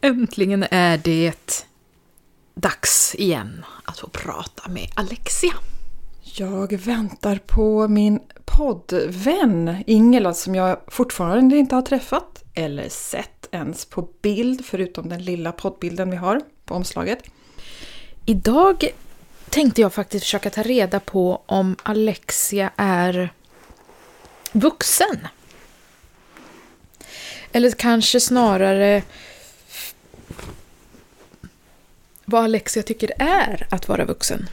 [0.00, 1.66] Äntligen är det
[2.54, 5.54] dags igen att få prata med Alexia.
[6.22, 13.84] Jag väntar på min poddvän Ingela som jag fortfarande inte har träffat eller sett ens
[13.84, 17.22] på bild förutom den lilla poddbilden vi har på omslaget.
[18.26, 18.88] Idag
[19.50, 23.32] tänkte jag faktiskt försöka ta reda på om Alexia är
[24.52, 25.28] vuxen.
[27.52, 29.02] Eller kanske snarare
[32.24, 34.48] vad Alexia tycker är att vara vuxen.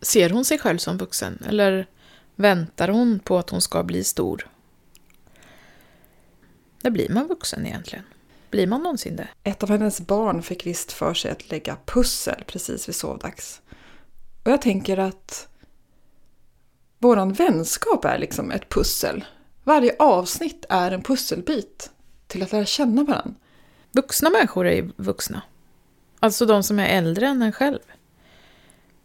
[0.00, 1.86] Ser hon sig själv som vuxen eller
[2.36, 4.48] väntar hon på att hon ska bli stor?
[6.82, 8.04] När blir man vuxen egentligen?
[8.50, 9.28] Blir man någonsin det?
[9.44, 13.60] Ett av hennes barn fick visst för sig att lägga pussel precis vid sovdags.
[14.44, 15.48] Och jag tänker att
[16.98, 19.24] våran vänskap är liksom ett pussel.
[19.64, 21.90] Varje avsnitt är en pusselbit
[22.26, 23.34] till att lära känna varandra.
[23.94, 25.42] Vuxna människor är ju vuxna.
[26.20, 27.78] Alltså de som är äldre än en själv.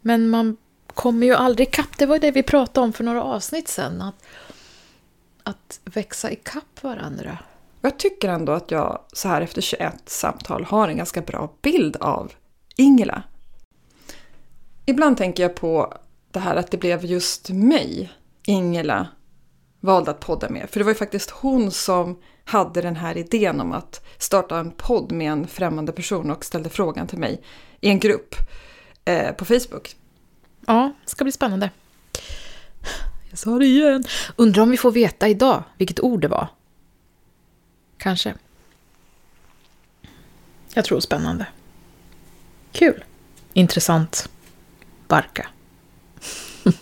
[0.02, 1.98] Men man kommer ju aldrig ikapp.
[1.98, 4.02] Det var det vi pratade om för några avsnitt sen.
[4.02, 4.16] Att,
[5.44, 7.38] att växa ikapp varandra.
[7.82, 11.96] Jag tycker ändå att jag så här efter 21 samtal har en ganska bra bild
[11.96, 12.34] av
[12.76, 13.24] Ingela.
[14.86, 15.98] Ibland tänker jag på
[16.32, 18.12] det här att det blev just mig
[18.46, 19.08] Ingela
[19.80, 20.70] valde att podda med.
[20.70, 24.72] För det var ju faktiskt hon som hade den här idén om att starta en
[24.72, 27.42] podd med en främmande person och ställde frågan till mig
[27.82, 28.36] i en grupp
[29.06, 29.96] eh, på Facebook.
[30.68, 31.72] Ja, det ska bli spännande.
[33.30, 34.04] Jag sa det igen.
[34.36, 36.48] Undrar om vi får veta idag vilket ord det var.
[37.98, 38.34] Kanske.
[40.74, 41.46] Jag tror spännande.
[42.72, 43.04] Kul.
[43.54, 44.30] Intressant.
[45.08, 45.48] Barka.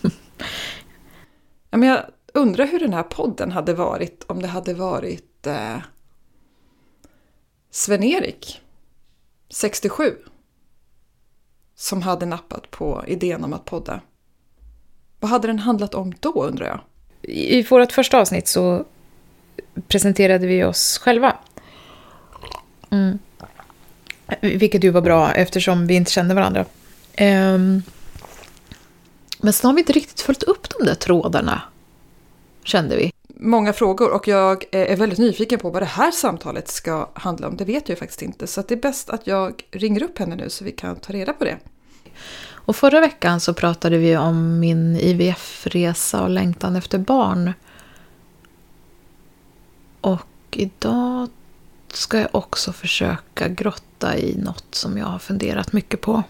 [1.69, 5.77] ja, men jag undrar hur den här podden hade varit om det hade varit eh,
[7.71, 8.61] Sven-Erik,
[9.49, 10.15] 67,
[11.75, 14.01] som hade nappat på idén om att podda.
[15.19, 16.79] Vad hade den handlat om då undrar jag?
[17.31, 18.85] I vårt första avsnitt så
[19.87, 21.37] presenterade vi oss själva.
[22.89, 23.19] Mm.
[24.41, 26.65] Vilket ju var bra eftersom vi inte kände varandra.
[27.19, 27.83] Um,
[29.39, 31.61] men sen har vi inte riktigt följt upp de där trådarna,
[32.63, 33.11] kände vi.
[33.39, 37.57] Många frågor och jag är väldigt nyfiken på vad det här samtalet ska handla om.
[37.57, 38.47] Det vet jag ju faktiskt inte.
[38.47, 41.33] Så det är bäst att jag ringer upp henne nu så vi kan ta reda
[41.33, 41.57] på det.
[42.49, 47.53] Och förra veckan så pratade vi om min IVF-resa och längtan efter barn.
[50.01, 51.29] Och idag
[51.93, 56.23] ska jag också försöka grotta i något som jag har funderat mycket på.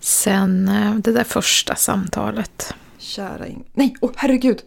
[0.00, 2.74] Sen eh, det där första samtalet.
[2.98, 3.64] Kära Ing...
[3.72, 4.62] Nej, oh, herregud!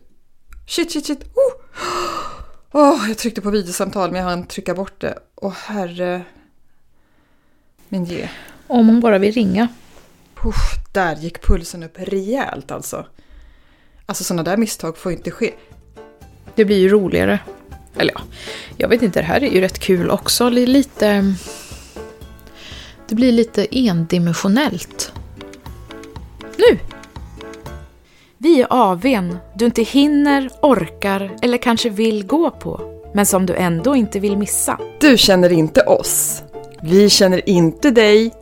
[0.66, 1.24] Shit, shit, shit!
[1.36, 1.54] Oh!
[2.72, 5.20] Oh, jag tryckte på videosamtal men jag hann trycka bort det.
[5.36, 6.24] Åh oh, herre...
[7.90, 8.30] Min ge.
[8.68, 9.68] Om hon bara vill ringa.
[10.44, 10.56] Uff,
[10.92, 13.06] där gick pulsen upp rejält alltså.
[14.06, 15.54] Alltså sådana där misstag får inte ske.
[16.56, 17.40] Det blir ju roligare.
[17.98, 18.22] Eller ja,
[18.78, 20.50] jag vet inte, det här är ju rätt kul också.
[20.50, 21.36] Lite...
[23.08, 25.12] Det blir lite endimensionellt.
[26.58, 26.80] Nu!
[28.44, 32.82] Vi är AWn du inte hinner, orkar eller kanske vill gå på,
[33.14, 34.80] men som du ändå inte vill missa.
[35.00, 36.44] Du känner inte oss.
[36.82, 38.34] Vi känner inte dig.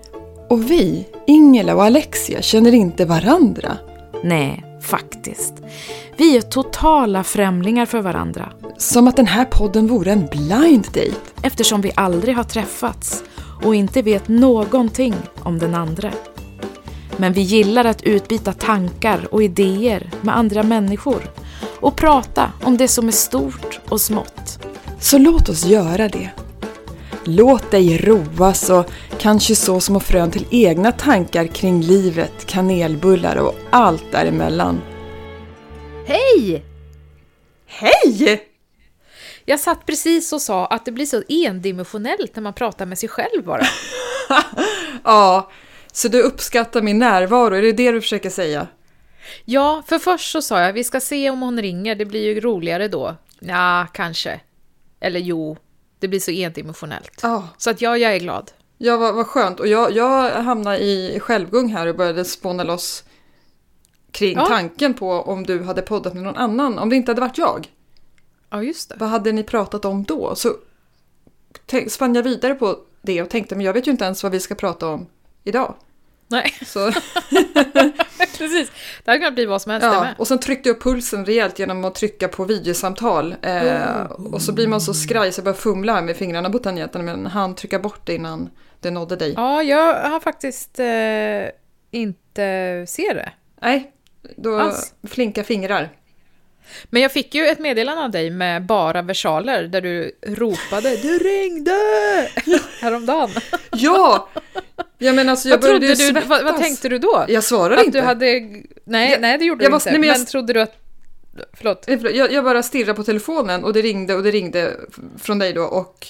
[0.50, 3.78] Och vi, Ingela och Alexia, känner inte varandra.
[4.24, 5.54] Nej, faktiskt.
[6.18, 8.52] Vi är totala främlingar för varandra.
[8.78, 11.32] Som att den här podden vore en blind date.
[11.44, 13.24] Eftersom vi aldrig har träffats
[13.64, 16.12] och inte vet någonting om den andra.
[17.22, 21.32] Men vi gillar att utbyta tankar och idéer med andra människor
[21.80, 24.66] och prata om det som är stort och smått.
[25.00, 26.30] Så låt oss göra det.
[27.24, 33.56] Låt dig roas och kanske så små frön till egna tankar kring livet, kanelbullar och
[33.70, 34.82] allt däremellan.
[36.06, 36.66] Hej!
[37.68, 38.44] Hej!
[39.46, 43.10] Jag satt precis och sa att det blir så endimensionellt när man pratar med sig
[43.10, 43.66] själv bara.
[45.04, 45.52] ja,
[45.92, 48.68] så du uppskattar min närvaro, är det det du försöker säga?
[49.46, 52.40] Ja, för först så sa jag vi ska se om hon ringer, det blir ju
[52.40, 53.16] roligare då.
[53.40, 54.42] Ja, kanske.
[55.00, 55.58] Eller jo,
[56.00, 57.24] det blir så endimensionellt.
[57.24, 57.44] Oh.
[57.58, 58.52] Så att ja, jag är glad.
[58.78, 59.60] Ja, vad, vad skönt.
[59.60, 63.04] Och jag, jag hamnade i självgung här och började spåna loss
[64.12, 64.46] kring ja.
[64.46, 67.68] tanken på om du hade poddat med någon annan, om det inte hade varit jag.
[68.50, 68.96] Ja, just det.
[69.00, 70.36] Vad hade ni pratat om då?
[70.36, 70.56] Så
[71.88, 74.40] spann jag vidare på det och tänkte, men jag vet ju inte ens vad vi
[74.40, 75.08] ska prata om
[75.44, 75.76] idag.
[76.28, 76.92] Nej, Så,
[78.38, 78.72] precis.
[79.04, 80.08] Det hade kunnat bli vad som helst ja.
[80.18, 83.36] Och sen tryckte jag upp pulsen rejält genom att trycka på videosamtal.
[83.42, 84.02] Eh,
[84.34, 87.26] och så blir man så skraj så jag börjar fumla med fingrarna på tangenten men
[87.26, 88.50] han trycka bort det innan
[88.80, 89.34] det nådde dig.
[89.38, 91.50] Ja, jag har faktiskt eh,
[91.92, 93.32] inte ser det.
[93.62, 93.92] Nej,
[94.38, 94.94] då Alls.
[95.08, 95.90] flinka fingrar.
[96.86, 101.18] Men jag fick ju ett meddelande av dig med bara versaler där du ropade ”Du
[101.18, 101.72] ringde!”
[102.82, 103.30] häromdagen.
[103.72, 104.30] Ja!
[105.04, 107.26] Ja men alltså jag vad, trodde började du, vad, vad tänkte du då?
[107.28, 108.00] Jag svarade att inte.
[108.00, 108.26] du hade...
[108.84, 109.90] Nej, Jag- nej det gjorde jag du var- inte.
[109.92, 110.76] nej, men men jag- trodde du att...
[111.54, 111.90] Förlåt.
[111.90, 114.76] Eh, förlåt, Jag, jag bara stirrade på telefonen och det ringde och det ringde
[115.18, 116.08] från dig då och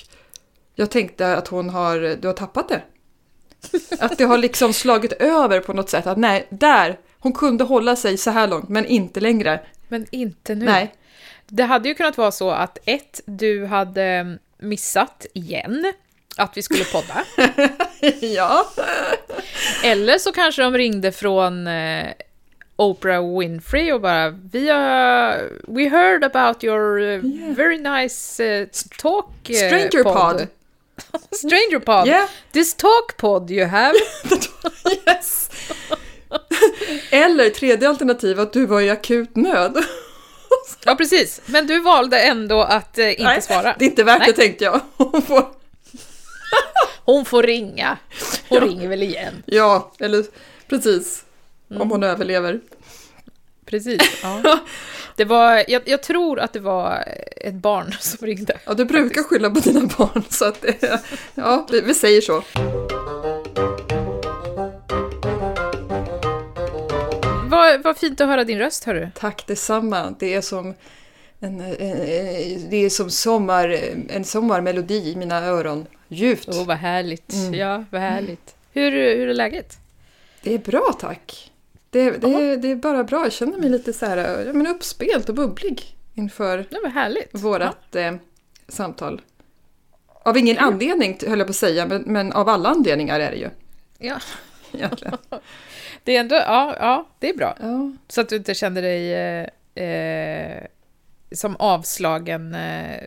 [0.76, 2.82] jag tänkte att hon har, du har tappat det.
[4.00, 6.08] Att det har liksom slagit över på något sätt.
[6.08, 9.60] Att nej, där, hon kunde hålla sig så här långt men inte längre.
[9.88, 10.66] Men inte nu.
[10.66, 10.94] Nej,
[11.48, 15.94] Det hade ju kunnat vara så att ett, du hade missat igen
[16.38, 17.26] att vi skulle podda.
[18.22, 18.70] ja.
[19.84, 22.08] Eller så kanske de ringde från eh,
[22.76, 27.20] Oprah Winfrey och bara vi har we heard about your eh,
[27.56, 28.68] very nice eh,
[28.98, 30.48] talk eh, Stranger pod.
[31.32, 32.08] Stranger pod.
[32.08, 32.30] Yeah.
[32.52, 33.94] This talk pod you have.
[35.08, 35.50] Yes.
[37.12, 39.84] Eller tredje alternativ att du var i akut nöd.
[40.86, 41.42] Ja, precis.
[41.46, 43.76] Men du valde ändå att eh, inte Nej, svara.
[43.80, 44.28] Det är inte värt Nej.
[44.28, 44.82] det tänkte jag.
[47.06, 47.98] Hon får- ringa.
[48.50, 48.66] Hon Ja.
[48.66, 49.44] ringer väl igen.
[49.46, 50.26] ja, eller
[50.68, 51.24] precis.
[51.70, 51.82] Mm.
[51.82, 52.60] Om hon överlever.
[53.66, 54.02] Precis.
[54.24, 54.60] Ja.
[55.16, 57.04] Det var, jag, jag tror att det var
[57.38, 58.58] ett barn som ringde.
[58.66, 61.02] Ja, du brukar skylla på dina barn så att det,
[61.36, 62.44] ja, vi, vi säger så.
[67.50, 69.10] Vad, vad fint att höra din röst, hörru.
[69.16, 70.16] Tack detsamma.
[70.20, 70.74] Det är som
[71.40, 75.86] en, en, en- det är som sommar, en sommarmelodi i mina öron.
[76.14, 76.48] Djupt.
[76.52, 77.34] Åh, vad härligt.
[77.34, 77.54] Mm.
[77.54, 78.56] Ja, vad härligt.
[78.74, 79.78] Hur, hur är läget?
[80.42, 81.52] Det är bra tack.
[81.90, 83.24] Det, det, är, det är bara bra.
[83.24, 87.30] Jag känner mig lite så här, ja, men uppspelt och bubblig inför Ja, härligt.
[87.32, 88.14] vårat eh,
[88.68, 89.22] samtal.
[90.08, 93.38] Av ingen anledning höll jag på att säga, men, men av alla anledningar är det
[93.38, 93.50] ju.
[93.98, 94.20] Ja.
[94.72, 95.18] Egentligen.
[96.04, 97.58] Det är ändå, ja, ja, det är bra.
[97.62, 97.92] Ja.
[98.08, 99.48] Så att du inte kände dig eh,
[99.86, 100.64] eh,
[101.32, 103.02] som avslagen eh,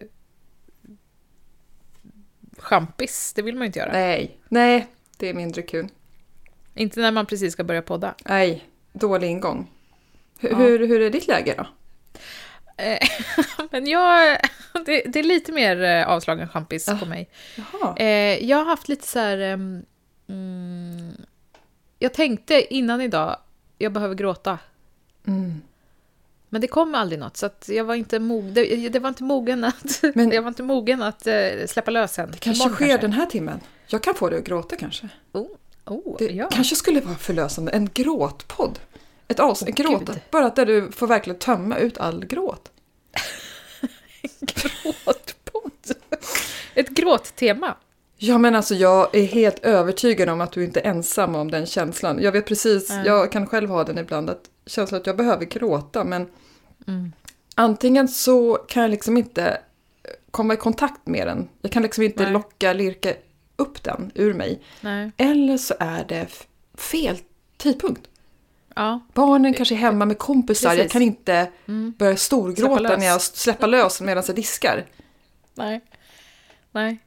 [2.64, 3.32] champis.
[3.36, 3.92] Det vill man ju inte göra.
[3.92, 4.86] Nej, nej,
[5.18, 5.88] det är mindre kul.
[6.74, 8.14] Inte när man precis ska börja podda.
[8.24, 9.70] Nej, dålig ingång.
[10.38, 10.56] Hur, Ja.
[10.56, 11.66] hur, hur är ditt läge då?
[12.76, 12.98] Eh,
[13.70, 14.38] Men jag,
[14.86, 16.96] det, det är lite mer eh, avslagen champis Ah.
[16.96, 17.28] på mig.
[17.56, 17.94] Jaha.
[17.96, 19.38] Eh, jag har haft lite så här...
[19.38, 19.82] ehm,
[20.28, 21.12] Mm,
[21.98, 23.36] jag tänkte innan idag,
[23.78, 24.58] jag behöver gråta.
[25.26, 25.62] Mm.
[26.54, 29.22] Men det kom aldrig något, så att jag var inte, mog, det, det var inte
[29.22, 31.34] mogen att, Men- jag var inte mogen att eh,
[31.68, 32.30] släppa lös än.
[32.30, 33.60] Det kanske Imorgon sker den här timmen.
[33.86, 35.08] Jag kan få dig att gråta kanske.
[35.32, 35.46] Oh,
[35.84, 36.48] oh, Det ja.
[36.52, 37.72] kanske skulle vara förlösande.
[37.72, 38.78] En gråtpodd.
[39.28, 40.12] Ett avsnitt, Åh, gråta.
[40.12, 40.20] Gud.
[40.30, 42.70] Bara där du får verkligen tömma ut all gråt.
[44.40, 45.96] Gråtpodd.
[46.74, 47.76] Ett gråttema.
[48.16, 51.66] Ja men alltså jag är helt övertygad om att du inte är ensam om den
[51.66, 52.22] känslan.
[52.22, 53.06] Jag vet precis, Nej.
[53.06, 56.26] jag kan själv ha den ibland, att känslan att jag behöver gråta men
[56.86, 57.12] Mm.
[57.54, 59.60] antingen så kan jag liksom inte
[60.30, 61.48] komma i kontakt med den.
[61.62, 62.32] Jag kan liksom inte Nej.
[62.32, 63.14] locka, lirka
[63.56, 64.62] upp den ur mig.
[64.80, 65.10] Nej.
[65.16, 66.26] Eller så är det
[66.74, 67.18] fel
[67.56, 68.08] tidpunkt.
[68.76, 69.00] Ja.
[69.12, 70.92] Barnen kanske är hemma med kompisar, jag Precis.
[70.92, 71.94] kan inte Mm.
[71.98, 74.86] börja storgråta när jag släpper lös medan jag diskar.
[75.54, 75.80] Nej.
[76.72, 76.98] Nej.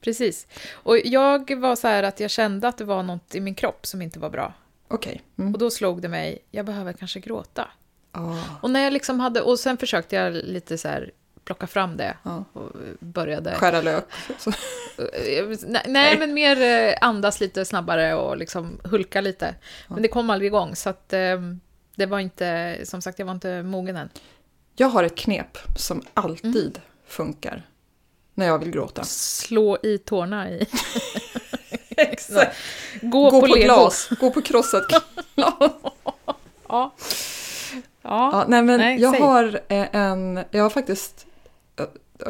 [0.00, 0.46] Precis.
[0.72, 3.86] Och jag var så här att jag kände att det var något i min kropp
[3.86, 4.52] som inte var bra.
[4.92, 5.22] Okej.
[5.38, 5.52] Mm.
[5.52, 7.68] Och då slog det mig, jag behöver kanske gråta.
[8.12, 11.10] Ah, Och när jag liksom hade, och sen försökte jag lite så här
[11.44, 12.44] plocka fram det ja.
[12.52, 12.70] och
[13.00, 13.54] började...
[13.54, 14.04] Skära lök.
[15.66, 19.54] Nej, nej, men mer eh, andas lite snabbare och liksom hulka lite.
[19.88, 21.40] Men det kom aldrig igång, så att eh,
[21.94, 24.08] det var inte, som sagt, jag var inte mogen än.
[24.76, 27.62] Jag har ett knep som alltid funkar
[28.34, 29.04] när jag vill gråta.
[29.04, 30.66] Slå i tårna i.
[32.12, 32.56] Exakt.
[33.02, 35.02] Gå, Gå på, på, glas, gå på krossat glas.
[35.34, 35.80] Ja.
[36.68, 36.94] Ja.
[38.02, 39.22] Ja, nej men Nej, jag säg.
[39.22, 41.26] har eh, en, jag har faktiskt,
[41.76, 41.86] eh,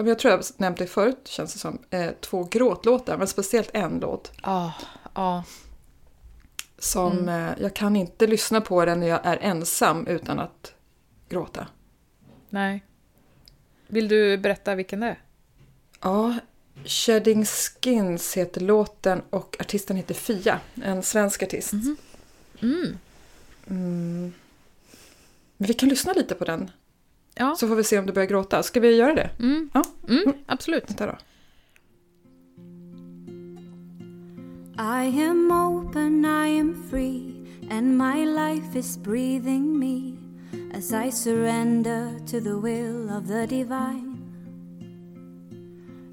[0.07, 3.99] jag tror jag nämnt det förut känns det som, eh, två gråtlåtar, men speciellt en
[4.01, 4.73] låt Ja.
[5.15, 5.45] Ja.
[6.79, 7.55] som Mm.
[7.61, 10.75] jag kan inte lyssna på den när jag är ensam utan att
[11.29, 11.67] gråta.
[12.51, 12.85] Nej.
[13.87, 15.19] Vill du berätta vilken det är?
[16.01, 16.35] Ja,
[16.85, 21.73] Shedding Skins heter låten och artisten heter Fia, en svensk artist.
[21.73, 21.97] Mm.
[23.67, 24.33] Mm.
[25.57, 26.71] Men vi kan lyssna lite på den,
[27.35, 27.55] Ja.
[27.59, 28.63] så får vi se om du börjar gråta.
[28.63, 29.31] Ska vi göra det?
[29.39, 29.71] Mm.
[29.75, 29.85] Ja.
[30.09, 30.33] Mm.
[30.47, 30.91] Absolut.
[30.91, 31.17] Vänta då.
[34.79, 37.35] I am open, I am free,
[37.71, 40.17] and my life is breathing me
[40.79, 44.12] as I surrender to the will of the divine.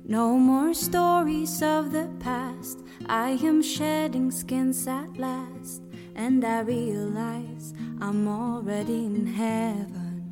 [0.09, 5.83] No more stories of the past, I am shedding skins at last,
[6.15, 10.25] and I realize I'm already in heaven.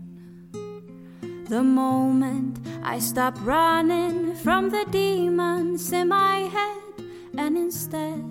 [1.47, 7.05] The moment I stop running from the demons in my head,
[7.37, 8.25] and instead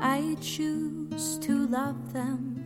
[0.00, 2.64] I choose to love them.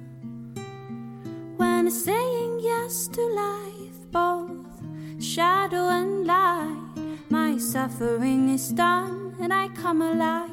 [1.57, 4.71] When saying yes to life, both
[5.19, 6.90] shadow and light,
[7.31, 10.51] my suffering is done and I come alive.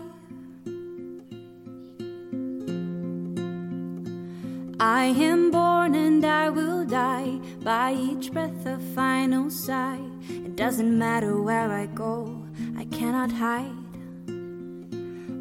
[4.80, 10.00] I am born and I will die by each breath a final sigh.
[10.30, 12.46] It doesn't matter where I go,
[12.78, 13.72] I cannot hide.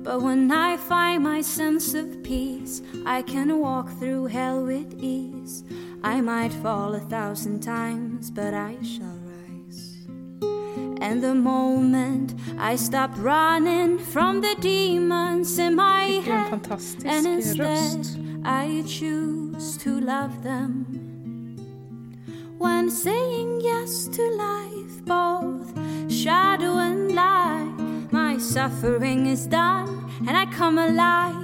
[0.03, 5.65] But when I find my sense of peace, I can walk through hell with ease.
[6.03, 9.16] I might fall a thousand times, but I shall.
[11.01, 16.53] And the moment I stop running from the demons in my head,
[17.05, 18.43] and instead röst.
[18.45, 20.87] I choose to love them.
[22.59, 25.73] When saying yes to life, both
[26.11, 27.75] shadow and light,
[28.11, 29.89] my suffering is done
[30.27, 31.37] and I come alive.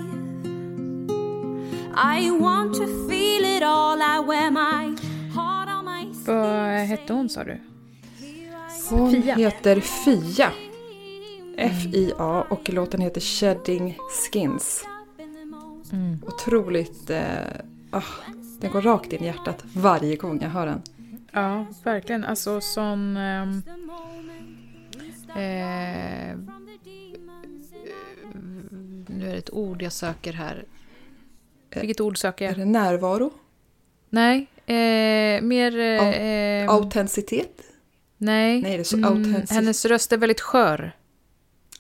[1.95, 4.01] I want to feel it all.
[4.01, 4.97] I wear my
[5.35, 7.72] heart on my Vad hette hon sa du?
[8.93, 9.35] Hon Fia.
[9.35, 10.53] heter Fia.
[11.57, 13.99] F-I-A och låten heter Shedding
[14.33, 14.85] Skins.
[15.93, 16.19] Mm.
[16.27, 17.11] Otroligt...
[17.11, 17.23] Eh,
[17.91, 18.03] ah,
[18.61, 20.83] den går rakt in i hjärtat varje gång jag hör den.
[21.33, 22.25] Ja, verkligen.
[22.25, 23.17] Alltså sån...
[23.17, 23.63] ehm,
[25.29, 26.37] eh,
[29.09, 30.65] nu är det ett ord jag söker här.
[31.75, 32.59] Vilket ord söker Är jag?
[32.59, 33.31] det närvaro?
[34.11, 35.79] Nej, eh, mer...
[35.79, 36.15] Eh, Au-
[36.65, 37.63] eh, Autenticitet?
[38.23, 40.97] Nej, Nej, det är så Mm, hennes röst är väldigt skör.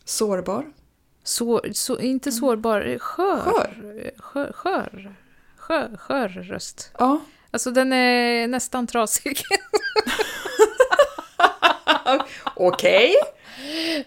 [0.05, 0.65] Sårbar?
[1.25, 3.41] Så, så, inte sårbar, skör.
[3.41, 4.53] Skör?
[4.53, 4.53] Skör.
[4.53, 5.17] Skör,
[5.57, 6.91] skör, skör röst.
[6.99, 7.21] Ja.
[7.51, 9.41] Alltså den är nästan trasig.
[12.55, 13.15] Okej.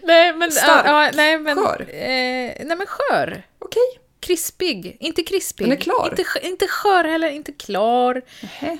[0.02, 0.86] nej, men, Stark.
[0.86, 1.80] ja, nej, men, Skör.
[1.80, 3.42] Eh, nej men skör.
[3.58, 4.00] Okej.
[4.20, 5.66] Krispig, inte krispig.
[5.66, 6.08] Den är klar.
[6.10, 8.22] Inte, inte skör heller, inte klar.
[8.42, 8.78] Nähä.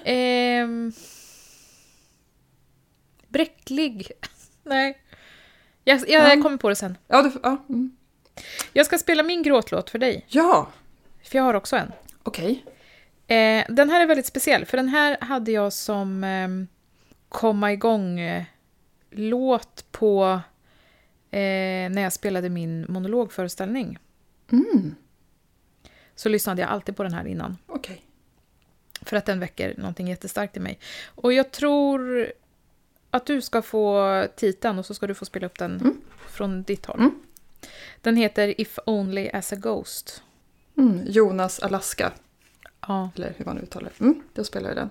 [3.40, 4.10] Ehm, bräcklig.
[4.62, 4.98] nej.
[5.84, 6.28] Jag, jag, Ja.
[6.28, 6.98] jag kommer på det sen.
[7.08, 7.64] Ja, det, ja.
[7.68, 7.96] Mm.
[8.72, 10.68] Jag ska spela min gråtlåt för dig, ja.
[11.22, 11.92] för jag har också en.
[12.22, 12.64] okej.
[13.26, 16.48] Eh, den här är väldigt speciell, för den här hade jag som eh,
[17.28, 20.40] komma igång-låt på
[21.30, 21.38] eh,
[21.90, 23.98] när jag spelade min monologföreställning.
[24.52, 24.94] Mm.
[26.14, 27.56] Så lyssnade jag alltid på den här innan.
[27.66, 28.02] Okej.
[29.02, 30.78] För att den väcker någonting jättestarkt i mig.
[31.06, 32.32] Och jag tror
[33.16, 36.00] att du ska få titeln och så ska du få spela upp den Mm.
[36.28, 36.98] från ditt håll.
[36.98, 37.14] Mm.
[38.02, 40.22] Den heter If Only As A Ghost.
[40.78, 41.00] Mm.
[41.06, 42.12] Jonas Alaska,
[42.88, 43.10] Ja.
[43.16, 44.04] eller hur man uttalar det.
[44.04, 44.22] Mm.
[44.34, 44.88] Då spelar vi den.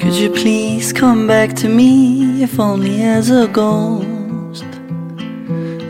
[0.00, 4.64] Could you please come back to me if only as a ghost?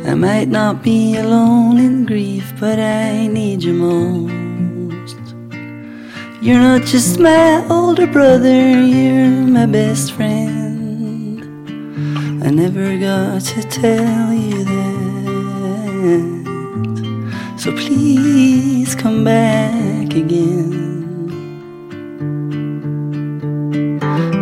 [0.06, 4.45] I might not be alone in grief, but I need you most.
[6.42, 11.40] You're not just my older brother, you're my best friend.
[12.44, 16.36] I never got to tell you that.
[17.58, 20.76] So please come back again.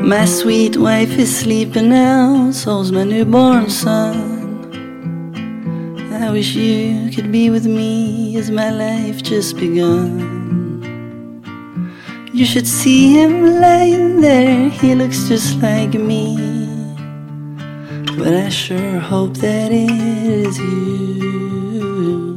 [0.07, 4.35] My sweet wife is sleeping now, so's my newborn son.
[6.13, 10.44] I wish you could be with me as my life just begun.
[12.35, 16.35] You should see him lying there, he looks just like me.
[18.19, 22.37] But I sure hope that it is you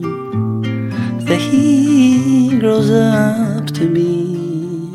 [1.25, 4.92] that he grows up to be.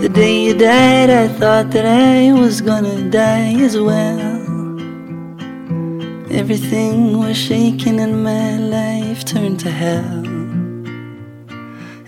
[0.00, 4.40] The day you died, I thought that I was gonna die as well.
[6.30, 10.23] Everything was shaking and my life turned to hell.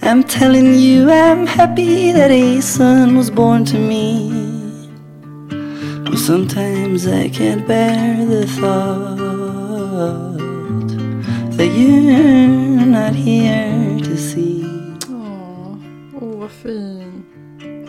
[0.06, 4.30] I'm telling you, I'm happy that a son was born to me.
[6.04, 10.38] But sometimes I can't bear the thought
[11.56, 14.64] that you're not here to see.
[15.10, 17.24] Åh, oh, vad fin.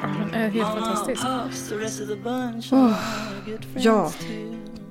[0.01, 1.21] Ja, den är helt fantastisk.
[1.71, 2.71] Friends
[3.75, 4.11] ja.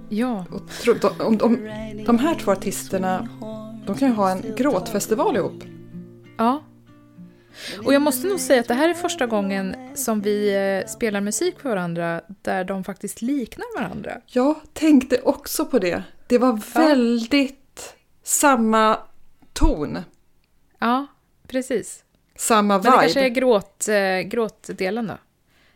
[0.08, 3.28] Ja, Otro, de, de, de, de här två artisterna,
[3.86, 5.64] de kan ju ha en gråtfestival ihop.
[6.38, 6.62] ja.
[7.84, 11.20] Och jag måste nog säga att det här är första gången som vi eh, spelar
[11.20, 14.20] musik för varandra där de faktiskt liknar varandra.
[14.26, 16.02] Jag tänkte också på det.
[16.26, 18.98] Det var väldigt samma
[19.52, 19.98] ton,
[20.78, 21.06] Ja,
[21.48, 22.04] precis.
[22.36, 23.40] samma Men det kanske är vibe.
[23.40, 25.18] gråt, eh, gråtdelen då.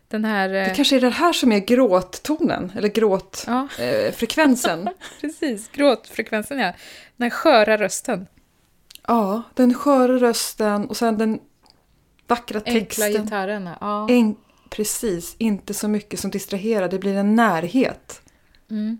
[0.08, 0.48] Den här...
[0.54, 4.88] Eh, Det kanske är det här som är gråttonen, eller Ja, gråtfrekvensen.
[5.20, 5.68] precis.
[5.72, 6.72] Gråtfrekvensen, ja.
[7.16, 8.26] Den sköra rösten.
[9.08, 11.40] ja, den sköra rösten och sen den
[12.30, 13.12] vackra Enkla texten.
[13.24, 13.70] gitarren.
[13.80, 14.08] Ja.
[14.10, 14.36] En,
[14.70, 18.22] precis, inte så mycket som distraherar, det blir en närhet.
[18.70, 18.98] Mm.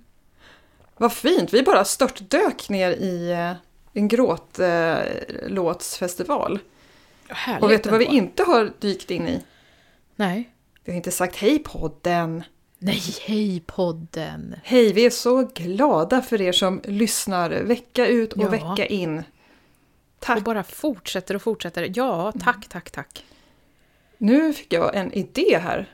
[0.97, 3.53] Vad fint, vi bara störtdök ner i eh,
[3.93, 6.59] en gråtlåtsfestival.
[7.29, 9.43] Härligt och vet du vad vi inte har dykt in i?
[10.17, 10.51] Nej.
[10.85, 12.45] Vi har inte sagt hej podden.
[12.79, 14.55] Nej, hej podden.
[14.63, 18.49] Hej, vi är så glada för er som lyssnar vecka ut och Ja.
[18.49, 19.23] vecka in.
[20.21, 20.45] Och Tack.
[20.45, 21.93] bara fortsätter och fortsätter.
[21.95, 23.25] Ja, tack, tack, tack.
[24.19, 25.89] Nu fick jag en idé här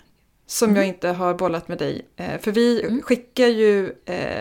[0.46, 0.76] som Mm.
[0.76, 2.06] jag inte har bollat med dig.
[2.16, 4.40] Eh, För vi skickar ju eh,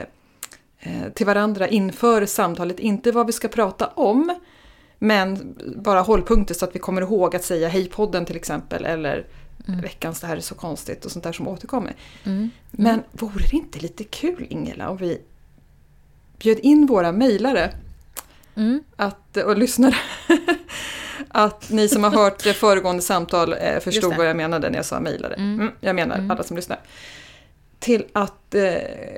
[0.80, 4.40] eh, till varandra inför samtalet, inte vad vi ska prata om,
[5.00, 9.26] men bara hållpunkter så att vi kommer ihåg att säga hej podden till exempel, eller
[9.82, 11.96] veckans det här är så konstigt och sånt där som återkommer.
[12.24, 12.50] Mm.
[12.72, 15.22] Men vore det inte lite kul Ingela om vi
[16.40, 17.74] bjöd in våra mejlare
[18.56, 18.84] Mm.
[18.96, 19.96] att, och lyssnare
[21.28, 25.00] att ni som har hört föregående samtal eh, förstod vad jag menade när jag sa
[25.00, 25.34] mejlare.
[25.34, 25.60] Mm.
[25.60, 26.32] Mm, jag menar Mm.
[26.32, 26.80] alla som lyssnar.
[27.80, 28.74] Till att eh,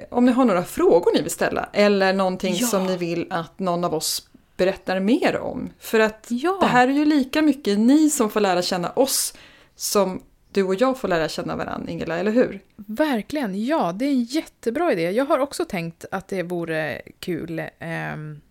[0.10, 2.68] om ni har några frågor ni vill ställa eller någonting Ja.
[2.68, 5.70] som ni vill att någon av oss berättar mer om.
[5.80, 6.58] För att Ja.
[6.62, 9.34] det här är ju lika mycket ni som får lära känna oss
[9.76, 12.60] som du och jag får lära känna varandra, Ingela, eller hur?
[12.76, 15.12] Verkligen, ja, det är en jättebra idé.
[15.12, 17.62] Jag har också tänkt att det vore kul.
[17.80, 18.42] ehm,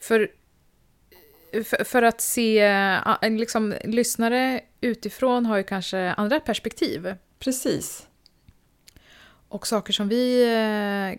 [0.00, 0.28] för,
[1.64, 2.58] för, för att se,
[3.20, 7.14] en liksom, lyssnare utifrån har ju kanske andra perspektiv.
[7.38, 8.06] Precis.
[9.48, 10.42] Och saker som vi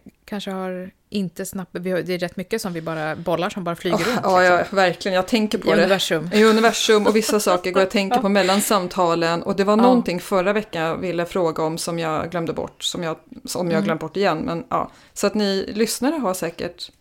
[0.04, 1.72] eh, kanske har inte snabbt...
[1.82, 4.20] Det är rätt mycket som vi bara bollar som bara flyger Oh, runt.
[4.24, 5.16] ja, ja, liksom, verkligen.
[5.16, 5.78] Jag tänker på I det.
[5.78, 6.30] universum.
[6.34, 9.84] I universum och vissa saker går jag tänker på mellan samtalen och det var Ja.
[9.84, 13.74] någonting förra veckan jag ville fråga om som jag glömde bort, som jag, som jag
[13.78, 13.84] Mm.
[13.86, 14.38] glömt bort igen.
[14.38, 14.92] Men, ja.
[15.14, 16.92] Så att ni lyssnare har säkert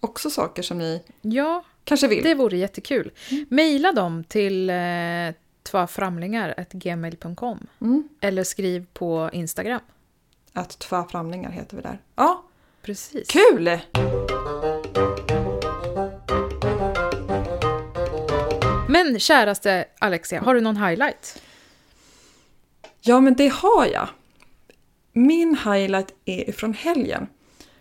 [0.00, 2.24] också saker som ni Ja, kanske vill.
[2.24, 3.10] det vore jättekul.
[3.30, 3.46] Mm.
[3.50, 4.76] Maila dem till eh,
[5.62, 8.08] tvaframlingar.gmail.com Mm.
[8.20, 9.80] eller skriv på Instagram.
[10.52, 11.98] Att två framlingar heter vi där.
[12.14, 12.44] Ja,
[12.82, 13.28] Precis.
[13.28, 13.78] kul!
[18.88, 21.42] Men käraste Alexia, har du någon highlight?
[23.00, 24.08] Ja, men det har jag.
[25.12, 27.26] Min highlight är från helgen.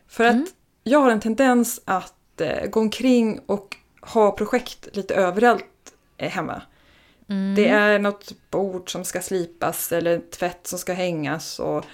[0.07, 0.47] För att Mm.
[0.87, 6.61] Jag har en tendens att eh, gå omkring och ha projekt lite överallt eh, hemma.
[7.29, 7.55] Mm.
[7.55, 11.59] Det är något bord som ska slipas eller tvätt som ska hängas.
[11.59, 11.85] Och...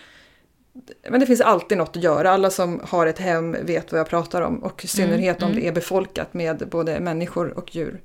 [1.10, 2.32] Men det finns alltid något att göra.
[2.32, 4.64] Alla som har ett hem vet vad jag pratar om.
[4.64, 5.62] Och i synnerhet om mm.
[5.62, 8.02] det är befolkat med både människor och djur.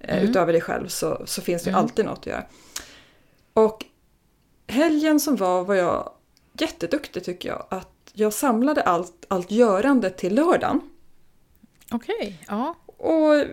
[0.00, 0.30] Eh, Mm.
[0.30, 1.80] Utöver dig själv så, så finns det Mm.
[1.80, 2.44] alltid något att göra.
[3.52, 3.84] Och
[4.66, 6.12] helgen som var var jag
[6.52, 7.66] jätteduktig tycker jag.
[7.68, 10.80] Att jag samlade allt, allt görande till lördagen.
[11.90, 12.74] Okej, ja.
[12.86, 13.44] Och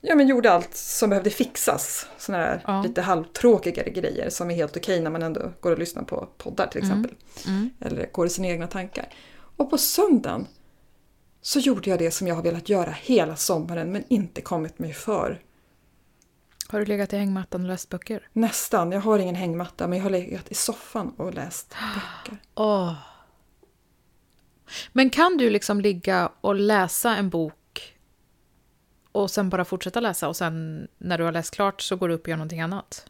[0.00, 2.06] ja, men gjorde allt som behövde fixas.
[2.18, 2.82] Sådana här Ja.
[2.82, 6.66] lite halvtråkigare grejer som är helt okej när man ändå går och lyssnar på poddar
[6.66, 6.90] till Mm.
[6.90, 7.16] exempel.
[7.46, 7.70] Mm.
[7.80, 9.08] Eller går i sina egna tankar.
[9.56, 10.46] Och på söndagen
[11.42, 14.92] så gjorde jag det som jag har velat göra hela sommaren men inte kommit mig
[14.92, 15.42] för.
[16.68, 18.28] Har du legat i hängmattan och läst böcker?
[18.32, 22.42] Nästan, jag har ingen hängmatta men jag har legat i soffan och läst böcker.
[22.54, 22.92] Åh.
[24.92, 27.54] Men kan du liksom ligga och läsa en bok
[29.12, 32.14] och sen bara fortsätta läsa och sen när du har läst klart så går du
[32.14, 33.06] upp och gör någonting annat?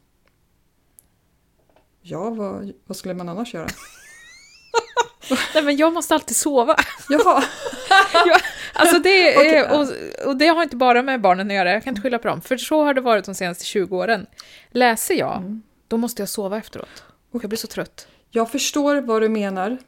[2.02, 3.68] Ja, vad, vad skulle man annars göra?
[5.54, 6.76] Nej men jag måste alltid sova.
[7.08, 7.44] Jaha,
[8.72, 9.78] Alltså det, ja.
[9.78, 9.88] och,
[10.26, 12.40] och det har inte bara med barnen att göra, jag kan inte skylla på dem.
[12.40, 14.26] För så har det varit de senaste 20 åren.
[14.70, 15.62] Läser jag, Mm.
[15.88, 17.04] då måste jag sova efteråt.
[17.30, 18.08] Och jag blir så trött.
[18.30, 19.78] jag förstår vad du menar.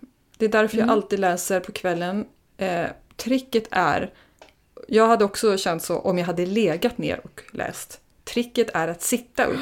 [0.43, 0.93] Det är därför jag Mm.
[0.93, 2.27] alltid läser på kvällen.
[2.57, 4.13] Eh, tricket är,
[4.89, 8.01] jag hade också känt så om jag hade legat ner och läst.
[8.25, 9.61] Tricket är att sitta upp.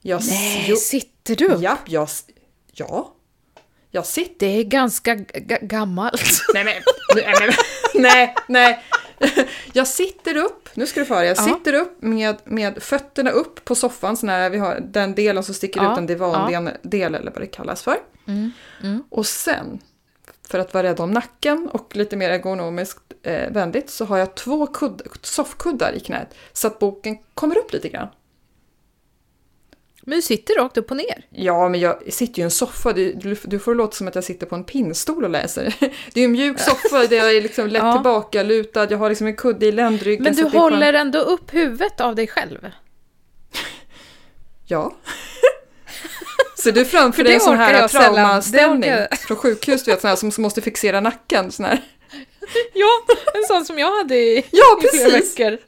[0.00, 1.62] Jag, Nej, jo, sitter du upp?
[1.62, 2.08] Japp, jag,
[2.72, 3.13] ja.
[3.94, 5.14] Jag sitter Det är ganska
[5.60, 6.22] gammalt.
[6.54, 6.74] Nej men,
[7.14, 7.50] nej, men,
[8.02, 8.84] nej, nej.
[9.72, 11.42] Jag sitter upp, nu ska du få höra, jag Ja.
[11.42, 15.54] sitter upp med, med fötterna upp på soffan, så när vi har den delen som
[15.54, 17.96] sticker Ja, ut, en divandel del eller vad det kallas för.
[18.26, 18.50] Mm.
[18.82, 19.02] Mm.
[19.10, 19.80] Och sen,
[20.48, 24.34] för att vara rädd om nacken och lite mer ergonomiskt eh, vänligt, så har jag
[24.34, 28.08] två kudd, soffkuddar i knät, så att boken kommer upp lite grann.
[30.06, 31.26] Men du sitter rakt upp och ner.
[31.30, 32.92] Ja, men jag sitter ju i en soffa.
[32.92, 35.74] Du, du, du får låta som att jag sitter på en pinnstol och läser.
[36.14, 37.92] Det är en mjuk soffa där jag är liksom lätt Ja.
[37.92, 38.90] tillbaka lutad.
[38.90, 40.24] Jag har liksom en kudde i ländryggen.
[40.24, 42.70] Men du håller ändå upp huvudet av dig själv.
[44.66, 44.96] Ja.
[46.56, 48.92] Så du framför För dig en sån här traumaställning
[49.26, 51.52] från sjukhus, du vet, sån här som som måste fixera nacken.
[51.52, 51.80] Sån här.
[52.74, 52.88] Ja,
[53.34, 55.58] en sån som jag hade i, Ja, i flera veckor.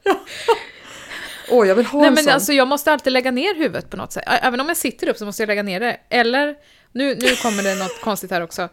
[1.51, 2.33] Åh, jag vill ha Nej en men sån.
[2.33, 4.25] alltså jag måste alltid lägga ner huvudet på något sätt.
[4.27, 6.01] Även om jag sitter upp så måste jag lägga ner det.
[6.09, 6.55] Eller,
[6.93, 8.69] nu, nu kommer det något konstigt här också.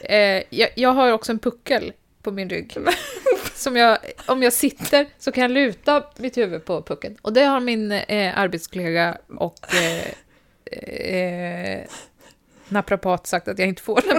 [0.00, 2.76] Eh, jag, jag har också en puckel på min rygg.
[3.54, 7.16] Som jag, om jag sitter så kan jag luta mitt huvud på puckeln.
[7.22, 10.08] Och det har min eh, arbetskollega och eh,
[10.78, 11.84] eh,
[12.68, 14.02] naprapat sagt att jag inte får.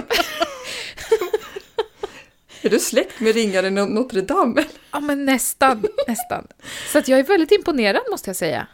[2.66, 4.64] Är du släkt med ringaren i Notre Dame?
[4.92, 6.46] ja men nästan, nästan.
[6.92, 8.66] Så att jag är väldigt imponerad måste jag säga.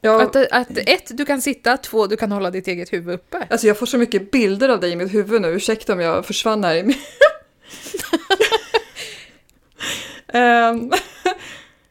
[0.00, 3.46] Ja, Att, att ett, du kan sitta, två, du kan hålla ditt eget huvud uppe.
[3.50, 5.48] alltså jag får så mycket bilder av dig i mitt huvud nu.
[5.48, 6.96] Ursäkta om jag försvann här i min...
[10.32, 10.92] Ehm,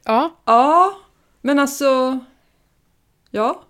[0.04, 1.00] Ja, ja,
[1.42, 2.20] men alltså...
[3.32, 3.64] Ja,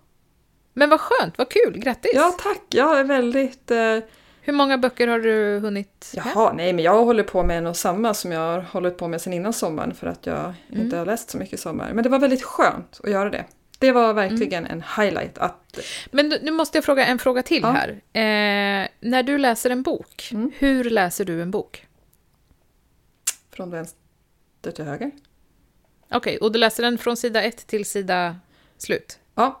[0.74, 2.12] men vad skönt, vad kul, grattis!
[2.14, 2.62] ja tack.
[2.68, 3.70] Jag är väldigt...
[3.70, 3.98] Eh,
[4.42, 6.12] Hur många böcker har du hunnit?
[6.16, 9.08] Jaha, nej men jag håller på med en och samma som jag har hållit på
[9.08, 10.80] med sedan innan sommaren för att jag Mm.
[10.82, 11.92] inte har läst så mycket i sommar.
[11.92, 13.44] Men det var väldigt skönt att göra det.
[13.78, 15.78] Det var verkligen en highlight att...
[16.10, 17.70] Men nu- måste jag fråga en fråga till Ja.
[17.70, 17.88] här.
[18.12, 20.50] Eh, när du läser en bok, Mm.
[20.58, 21.86] hur läser du en bok?
[23.52, 25.10] Från vänster till höger.
[26.10, 28.36] Okej, och du läser den från sida ett till sida
[28.78, 29.18] slut?
[29.34, 29.60] Ja,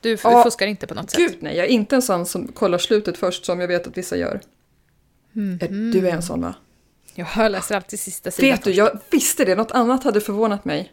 [0.00, 1.18] du Ja, fuskar inte på något sätt?
[1.18, 3.98] gud nej, jag är inte en sån som kollar slutet först som jag vet att
[3.98, 4.40] vissa gör.
[5.32, 5.58] Mhm.
[5.62, 6.54] Eh, Du är en sån va?
[7.14, 9.54] Jag läser alltid sista sidan Vet du, jag visste det.
[9.54, 10.92] Något annat hade förvånat mig.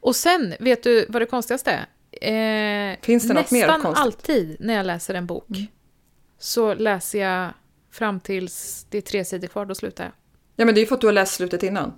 [0.00, 2.92] Och sen, vet du vad det konstigaste är?
[2.92, 4.02] Eh, Finns det något mer nästan konstigt?
[4.04, 5.48] alltid när jag läser en bok
[6.38, 7.50] så läser jag
[7.92, 10.12] fram tills det är tre sidor kvar, då slutar jag.
[10.56, 11.92] Ja men det är ju för att du har läst slutet innan.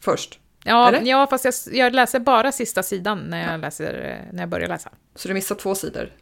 [0.00, 0.40] Först.
[0.64, 1.00] Ja, Eller?
[1.10, 3.94] ja fast jag, jag läser bara sista sidan när jag, läser,
[4.26, 4.90] eh, när jag börjar läsa.
[5.14, 6.12] Så du missar två sidor.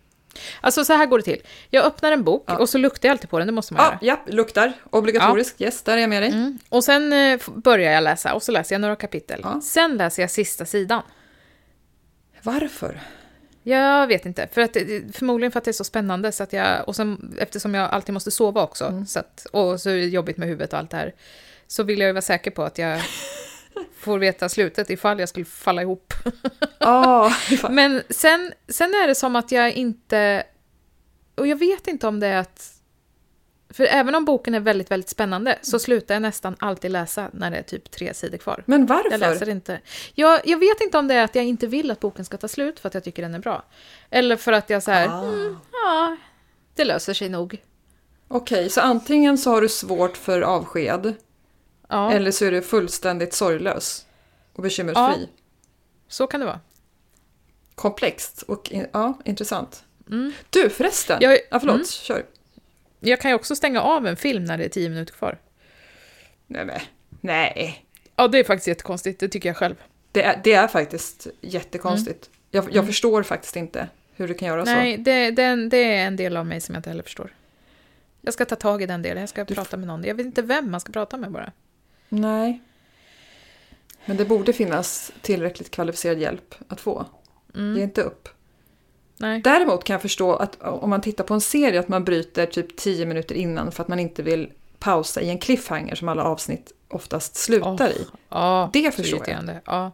[0.60, 1.42] Alltså så här går det till.
[1.70, 2.58] Jag öppnar en bok Ja.
[2.58, 4.20] och så luktar jag alltid på den, det måste man Ja, göra.
[4.26, 4.72] ja, luktar.
[4.90, 5.60] Obligatoriskt.
[5.60, 6.30] Yes, där är jag med dig.
[6.32, 6.58] Mm.
[6.68, 9.40] Och sen eh, börjar jag läsa och så läser jag några kapitel.
[9.44, 9.60] Ja.
[9.60, 11.02] Sen läser jag sista sidan.
[12.42, 13.00] Varför?
[13.62, 16.32] Jag vet inte, för att, det- förmodligen för att det är så spännande.
[16.32, 19.06] Så att jag, och sen, eftersom jag alltid måste sova också, Mm.
[19.06, 21.14] så att, och så är det jobbigt med huvudet och allt det här,
[21.66, 23.00] så vill jag ju vara säker på att jag
[23.98, 26.14] får veta slutet ifall jag skulle falla ihop.
[26.78, 27.30] Ah,
[27.70, 30.44] Men sen, sen är det som att jag inte...
[31.34, 32.74] Och jag vet inte om det är att...
[33.70, 37.50] För även om boken är väldigt, väldigt spännande så slutar jag nästan alltid läsa när
[37.50, 38.62] det är typ tre sidor kvar.
[38.66, 39.18] men Jag varför?
[39.18, 39.80] läser inte.
[40.14, 42.48] Jag, jag vet inte om det är att jag inte vill att boken ska ta
[42.48, 43.64] slut för att jag tycker den är bra.
[44.10, 45.22] Eller för att jag så här, Ah.
[45.22, 46.16] mm, ja,
[46.74, 47.62] det löser sig nog.
[48.28, 51.14] Okej, så antingen så har du svårt för avsked
[51.88, 54.06] Ja, eller så är du fullständigt sorglös
[54.52, 55.28] och bekymmersfri.
[56.08, 56.60] så kan det vara.
[57.74, 59.84] Komplext och in, ja, intressant.
[60.10, 60.32] Mm.
[60.50, 61.86] Du förresten, Jag- ja, förlåt, mm.
[61.86, 62.24] kör.
[63.00, 65.38] Jag kan ju också stänga av en film när det är tio minuter kvar.
[66.46, 66.80] Nej, men,
[67.20, 67.84] nej.
[68.16, 69.74] Ja, det är faktiskt jättekonstigt, det tycker jag själv.
[70.12, 72.30] Det, är, det är faktiskt jättekonstigt.
[72.50, 74.74] Jag, jag förstår faktiskt inte hur du kan göra Mm.
[74.74, 75.02] Nej, så.
[75.02, 77.34] det, det, är en- det är en del av mig som jag inte heller förstår.
[78.20, 80.04] Jag ska ta tag i den delen, jag ska Du- prata med någon.
[80.04, 81.52] Jag vet inte vem man ska prata med bara.
[82.08, 82.62] Nej.
[84.04, 87.06] Men det borde finnas tillräckligt kvalificerad hjälp att få.
[87.54, 87.76] Mm.
[87.76, 88.28] Ge inte upp.
[89.16, 89.40] Nej.
[89.40, 92.76] Däremot kan jag förstå att om man tittar på en serie att man bryter typ
[92.76, 96.72] 10 minuter innan för att man inte vill pausa i en cliffhanger som alla avsnitt
[96.88, 98.06] oftast slutar i.
[98.28, 99.60] Ja, Det förstår jag.
[99.64, 99.92] Ja.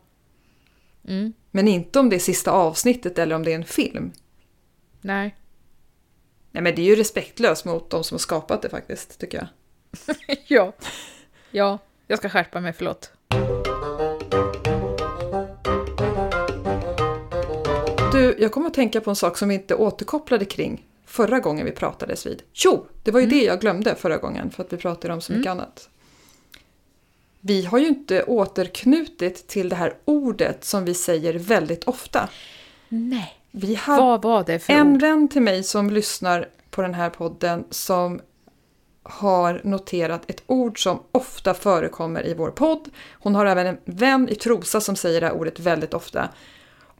[1.09, 1.33] Mm.
[1.51, 4.13] Men inte om det är sista avsnittet eller om det är en film.
[5.01, 5.37] Nej.
[6.51, 9.47] Nej men det är ju respektlöst mot de som har skapat det faktiskt, tycker jag.
[10.47, 10.73] ja.
[11.51, 13.11] Ja, jag ska skärpa mig, förlåt.
[18.13, 21.67] Du, jag kommer att tänka på en sak som vi inte återkopplade kring förra gången
[21.67, 22.43] vi pratades vid.
[22.53, 25.33] Jo, det var ju det jag glömde förra gången för att vi pratade om så
[25.33, 25.89] mycket annat.
[27.41, 32.29] Vi har ju inte återknutit till det här ordet som vi säger väldigt ofta.
[32.89, 33.35] Nej.
[33.51, 35.01] Vi Vad var det för en ord?
[35.01, 38.21] vän till mig som lyssnar på den här podden som
[39.07, 42.89] har noterat ett ord som ofta förekommer i vår podd.
[43.13, 46.29] Hon har även en vän i Trosa som säger det här ordet väldigt ofta.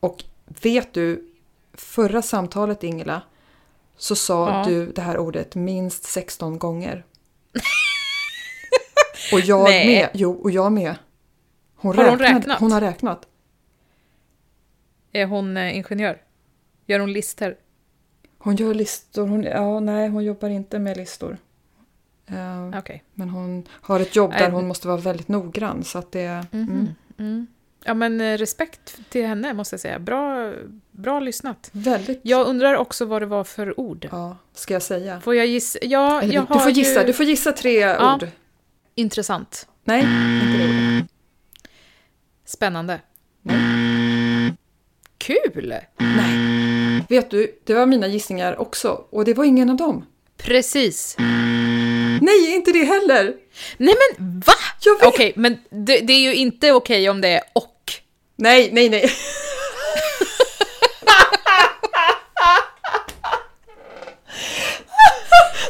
[0.01, 0.25] Och
[0.63, 1.31] vet du,
[1.75, 3.23] förra samtalet Ingela,
[3.97, 4.65] så sa Ja.
[4.69, 7.05] du det här ordet minst 16 gånger.
[9.33, 9.87] och jag Nej.
[9.87, 10.09] med.
[10.15, 10.95] Jo, och jag med.
[11.77, 12.61] Hon, Har hon räknade- räknat?
[12.61, 13.27] Hon har räknat.
[15.13, 16.23] Är hon eh, ingenjör?
[16.87, 17.57] Gör hon lister?
[18.39, 19.27] Hon gör listor.
[19.27, 21.37] Hon, ja, nej, hon jobbar inte med listor.
[22.27, 23.05] Eh, Okej.
[23.15, 25.85] Men hon har ett jobb där hon måste vara väldigt noggrann.
[25.85, 27.47] Så att det, mm, Mm.
[27.85, 29.99] Ja, men eh, respekt till henne måste jag säga.
[29.99, 30.53] Bra,
[30.91, 31.71] bra lyssnat.
[31.73, 32.21] väldigt...
[32.23, 34.09] Jag undrar också vad det var för ord.
[34.13, 35.21] Ja, ska jag säga.
[35.21, 35.79] Får jag gissa?
[35.83, 37.07] Ja, Eller, jag du, får gissa, ju...
[37.07, 38.15] du får gissa tre Ja.
[38.15, 38.29] ord.
[38.95, 39.69] Intressant.
[39.85, 41.11] Nej, inte det ordet.
[42.45, 43.01] Spännande.
[43.43, 44.55] Nej.
[45.19, 45.75] Kul!
[45.99, 47.05] Nej.
[47.09, 49.05] Vet du, det var mina gissningar också.
[49.11, 50.05] Och det var ingen av dem.
[50.37, 51.17] Precis.
[52.25, 53.35] Nej, inte det heller!
[53.77, 54.53] Nej men va?
[55.03, 57.93] Okej, men det, det är ju inte okej om det är och.
[58.37, 59.11] Nej, nej, nej.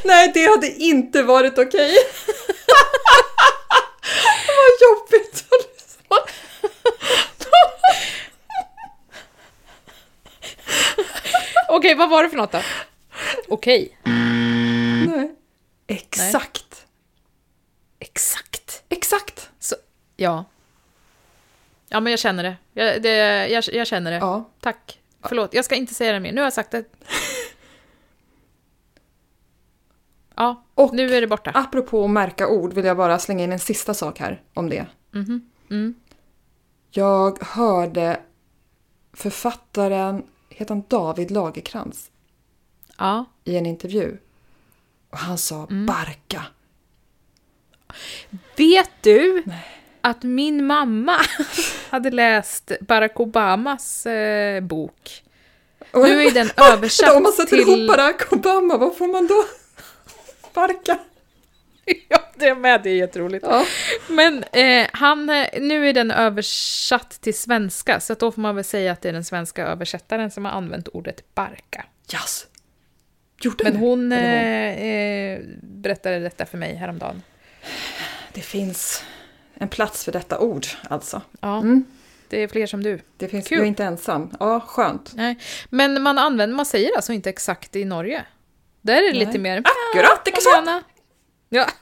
[0.04, 1.96] nej, det hade inte varit okej.
[4.46, 6.16] Vad jobbigt att lyssna.
[11.68, 12.62] Okej, vad var det för något då?
[13.48, 13.98] Okej.
[14.04, 14.23] Nej.
[15.86, 16.86] Exakt.
[17.98, 18.84] Exakt.
[18.88, 19.50] Exakt.
[19.58, 19.76] Så,
[20.16, 20.44] ja.
[21.88, 22.56] Ja, men jag känner det.
[22.72, 24.16] Jag, det jag, jag känner det.
[24.16, 24.50] Ja.
[24.60, 25.00] Tack.
[25.22, 26.32] Förlåt, jag ska inte säga det mer.
[26.32, 26.84] Nu har jag sagt det.
[30.36, 31.50] Ja, Och- nu är det borta.
[31.54, 34.86] Apropå att märka ord vill jag bara slänga in en sista sak här om det.
[35.10, 35.50] Mhm.
[35.70, 35.94] Mm.
[36.90, 38.20] Jag hörde
[39.12, 42.10] författaren, heter han David Lagerkrans,
[42.98, 43.24] Ja.
[43.44, 44.16] i en intervju.
[45.14, 46.42] Och han sa barka.
[48.56, 49.44] Vet du
[50.00, 51.16] att min mamma
[51.90, 55.22] hade läst Barack Obamas eh, bok?
[55.92, 57.60] Nu är den översatt Om man sätter till...
[57.60, 59.44] ihop Barack Obama, vad får man då?
[60.54, 60.98] Barka.
[62.08, 63.46] ja, det är med, det är jätteroligt.
[63.48, 63.66] Ja.
[64.08, 68.64] Men eh, han, eh, nu är den översatt till svenska, så då får man väl
[68.64, 71.84] säga att det är den svenska översättaren som har använt ordet barka.
[72.12, 72.46] Yes.
[73.44, 73.78] Gjorde Men det?
[73.78, 77.22] hon, eh, eh, berättade detta för mig häromdagen.
[78.32, 79.04] Det finns
[79.54, 81.22] en plats för detta ord, alltså.
[81.40, 81.84] Ja, Mm.
[82.28, 83.00] det är fler som du.
[83.16, 83.58] Det finns, Kul.
[83.58, 84.30] jag är inte ensam.
[84.40, 85.12] Ja, skönt.
[85.14, 85.38] Nej.
[85.70, 88.24] Men man använder, man säger alltså inte exakt i Norge.
[88.82, 89.26] Där är det Nej.
[89.26, 89.62] lite mer...
[89.92, 90.66] Akkurat, inte sant?
[90.66, 90.82] Mariana.
[91.48, 91.66] Ja.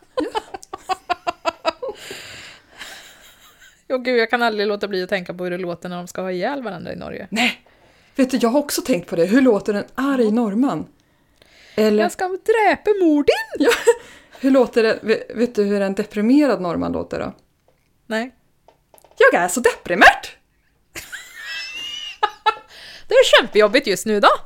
[3.88, 6.06] Åh gud, jag kan aldrig låta bli att tänka på hur det låter när de
[6.06, 7.26] ska ha ihjäl varandra i Norge.
[7.30, 7.60] Nej!
[8.16, 9.24] Vet du, jag har också tänkt på det.
[9.24, 10.86] Hur låter en arg norrman?
[11.74, 13.68] Eller Jag ska dräpa mor din!
[14.40, 17.32] hur låter det, vet, vet du hur en deprimerad norrman låter då?
[18.06, 18.34] Nej.
[19.18, 20.26] Jag är så deprimerad!
[23.08, 24.28] Det är kämpejobbigt just nu då.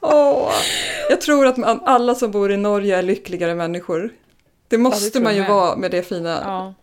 [0.00, 0.52] Åh,
[1.10, 4.10] jag tror att man, alla som bor i Norge är lyckligare människor.
[4.68, 6.74] Det måste tror man ju vara med det fina Ja,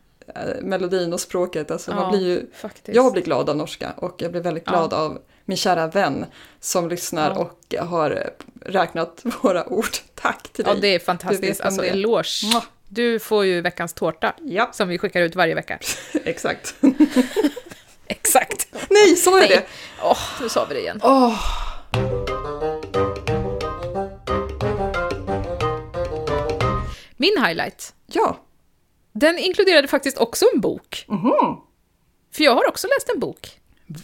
[0.41, 1.71] eh, melodin och språket.
[1.71, 2.95] Alltså, Ja, man blir ju, faktiskt.
[2.95, 4.71] jag blir glad av norska och jag blir väldigt Ja.
[4.71, 6.25] glad av min kära vän
[6.59, 7.37] som lyssnar Ja.
[7.79, 8.29] och har
[8.65, 9.85] räknat våra ord.
[10.15, 10.81] Tack till Ja, dig.
[10.81, 11.61] det är fantastiskt.
[11.61, 12.45] Alltså, det eloge.
[12.51, 12.63] Mwah.
[12.87, 15.79] Du får ju veckans tårta, Ja, som vi skickar ut varje vecka.
[16.25, 16.75] exakt.
[18.07, 18.67] Exakt.
[18.89, 19.47] Nej, sa jag Nej.
[19.49, 19.63] det?
[20.03, 20.99] Åh, nu sa vi det igen.
[21.03, 21.39] Åh,
[27.17, 28.39] Min highlight, ja.
[29.13, 31.05] den inkluderade faktiskt också en bok.
[31.07, 31.31] Mhm.
[32.33, 33.58] För jag har också läst en bok.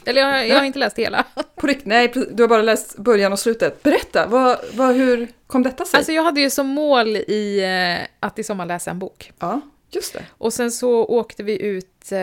[0.06, 1.26] Eller jag, jag har inte läst hela.
[1.56, 3.84] På rikt- Nej, du har bara läst början och slutet.
[3.84, 5.98] Berätta, vad, vad, hur kom detta sig?
[5.98, 7.64] Alltså jag hade ju som mål i
[8.00, 9.32] eh, att i sommar läsa en bok.
[9.40, 10.24] Ja, just det.
[10.38, 12.18] Och sen så åkte vi ut, eh,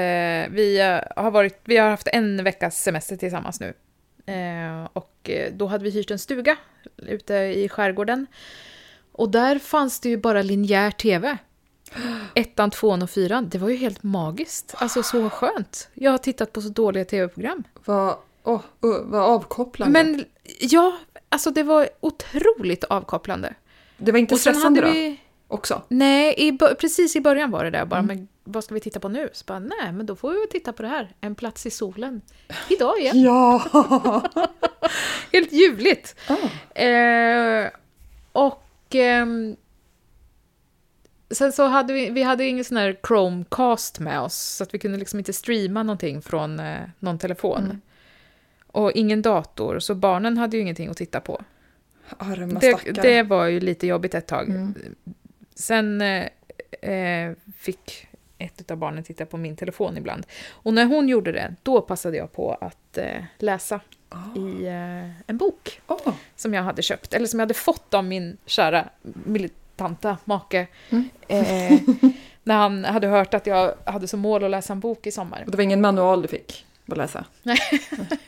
[0.51, 3.75] vi, eh, har varit, vi har haft en veckas semester tillsammans nu.
[4.93, 6.57] Och då hade vi hyrt en stuga
[6.97, 8.27] ute i skärgården.
[9.13, 11.37] Och där fanns det ju bara linjär tv.
[12.35, 13.49] Ettan, tvåan och fyran.
[13.49, 14.75] Det var ju helt magiskt.
[14.79, 15.89] Alltså så skönt.
[15.95, 17.65] Jag har tittat på så dåliga tv-program.
[17.85, 20.03] Vad, åh, uh, vad avkopplande.
[20.05, 20.25] Men
[20.61, 20.97] ja,
[21.29, 23.55] alltså det var otroligt avkopplande.
[23.99, 24.87] det var inte stressande då?
[24.87, 25.21] vi...
[25.49, 25.83] Också?
[25.89, 28.17] Nej, i, precis i början var det där bara, Mm.
[28.17, 29.29] men vad ska vi titta på nu?
[29.33, 31.71] Så bara, nej, men då får vi väl titta på det här, En plats i
[31.71, 32.21] solen.
[32.69, 33.21] Idag igen.
[33.23, 33.63] Ja!
[35.33, 36.17] Helt ljuvligt.
[36.29, 36.81] ah.
[36.81, 37.71] Eh,
[38.33, 39.57] och ehm,
[41.33, 44.79] sen så hade vi, vi hade ingen sån här Chromecast med oss, så att vi
[44.79, 47.65] kunde liksom inte streama någonting från eh, någon telefon.
[47.65, 47.81] Mm.
[48.67, 51.43] Och ingen dator, så barnen hade ju ingenting att titta på.
[52.19, 53.03] Arma det, stackare.
[53.03, 54.49] det var ju lite jobbigt ett tag.
[54.49, 54.75] Mm.
[55.55, 56.27] Sen eh,
[56.93, 60.27] eh, fick ett av barnen titta på min telefon ibland.
[60.51, 63.81] Och när hon gjorde det, då passade jag på att eh, läsa
[64.13, 64.39] Ah.
[64.39, 68.05] i eh, en bok Åh, som jag hade köpt, eller som jag hade fått av
[68.05, 68.89] min kära
[69.77, 70.67] militanta make.
[70.91, 71.09] Mm.
[71.29, 71.81] Eh,
[72.45, 75.43] när han hade hört att jag hade som mål att läsa en bok i sommar.
[75.45, 77.25] och det var ingen manual du fick att läsa?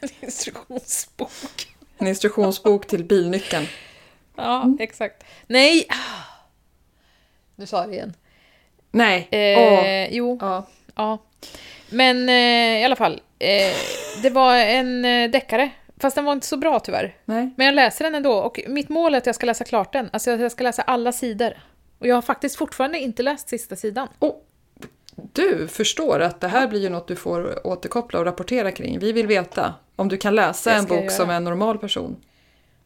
[0.00, 1.30] En instruktionsbok.
[1.98, 3.66] En instruktionsbok till bilnyckeln.
[4.36, 4.76] Ja, Mm.
[4.80, 5.24] exakt.
[5.46, 5.86] Nej!
[5.88, 5.94] ah.
[7.56, 8.14] Nu sa jag det igen.
[8.90, 9.28] Nej!
[9.30, 10.14] Eh.
[10.14, 10.66] Jo, Ja.
[10.94, 11.18] ja.
[11.90, 13.74] Men eh, i alla fall, eh,
[14.22, 15.70] det var en eh, deckare.
[16.04, 17.16] Fast den var inte så bra tyvärr.
[17.24, 17.50] Nej.
[17.56, 20.10] Men jag läser den ändå och mitt mål är att jag ska läsa klart den.
[20.12, 21.58] Alltså att jag ska läsa alla sidor.
[21.98, 24.08] Och jag har faktiskt fortfarande inte läst sista sidan.
[24.18, 24.46] Och
[25.32, 28.98] du förstår att det här blir ju något du får återkoppla och rapportera kring.
[28.98, 32.16] Vi vill veta om du kan läsa en bok som en normal person.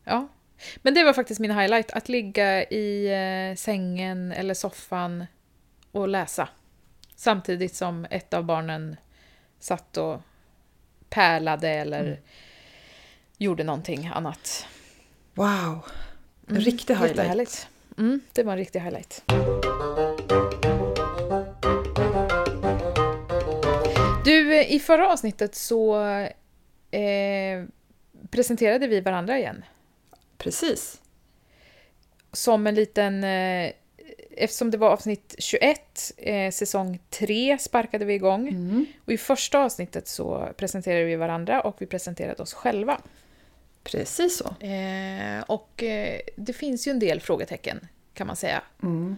[0.04, 0.28] Ja.
[0.76, 3.06] Men det var faktiskt min highlight, att ligga i
[3.50, 5.26] eh, sängen eller soffan
[5.92, 6.48] och läsa.
[7.16, 8.96] Samtidigt som ett av barnen
[9.60, 10.20] satt och
[11.10, 12.16] pärlade eller Mm.
[13.38, 14.66] Gjorde någonting annat.
[15.34, 15.84] Wow!
[16.46, 17.68] En Mm, riktig highlight.
[17.98, 19.22] Mm, det var en riktig highlight.
[24.24, 26.00] Du, eh, i förra avsnittet så
[26.90, 27.64] eh,
[28.30, 29.64] presenterade vi varandra igen.
[30.38, 31.00] Precis.
[32.32, 33.24] Som en liten...
[33.24, 33.72] Eh,
[34.30, 38.48] eftersom det var avsnitt 21, eh, säsong 3 sparkade vi igång.
[38.48, 38.86] Mm.
[39.04, 43.00] Och i första avsnittet så presenterade vi varandra och vi presenterade oss själva.
[43.90, 44.64] Precis så.
[44.66, 48.62] Eh, och eh, det finns ju en del frågetecken, kan man säga.
[48.82, 49.16] Mm.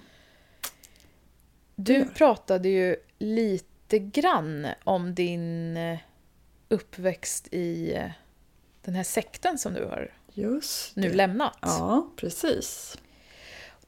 [1.75, 5.99] Du pratade ju lite grann om din eh,
[6.69, 8.11] uppväxt i eh,
[8.83, 10.13] den här sekten som du har
[10.95, 11.59] nu lämnat.
[11.61, 12.99] Ja, precis.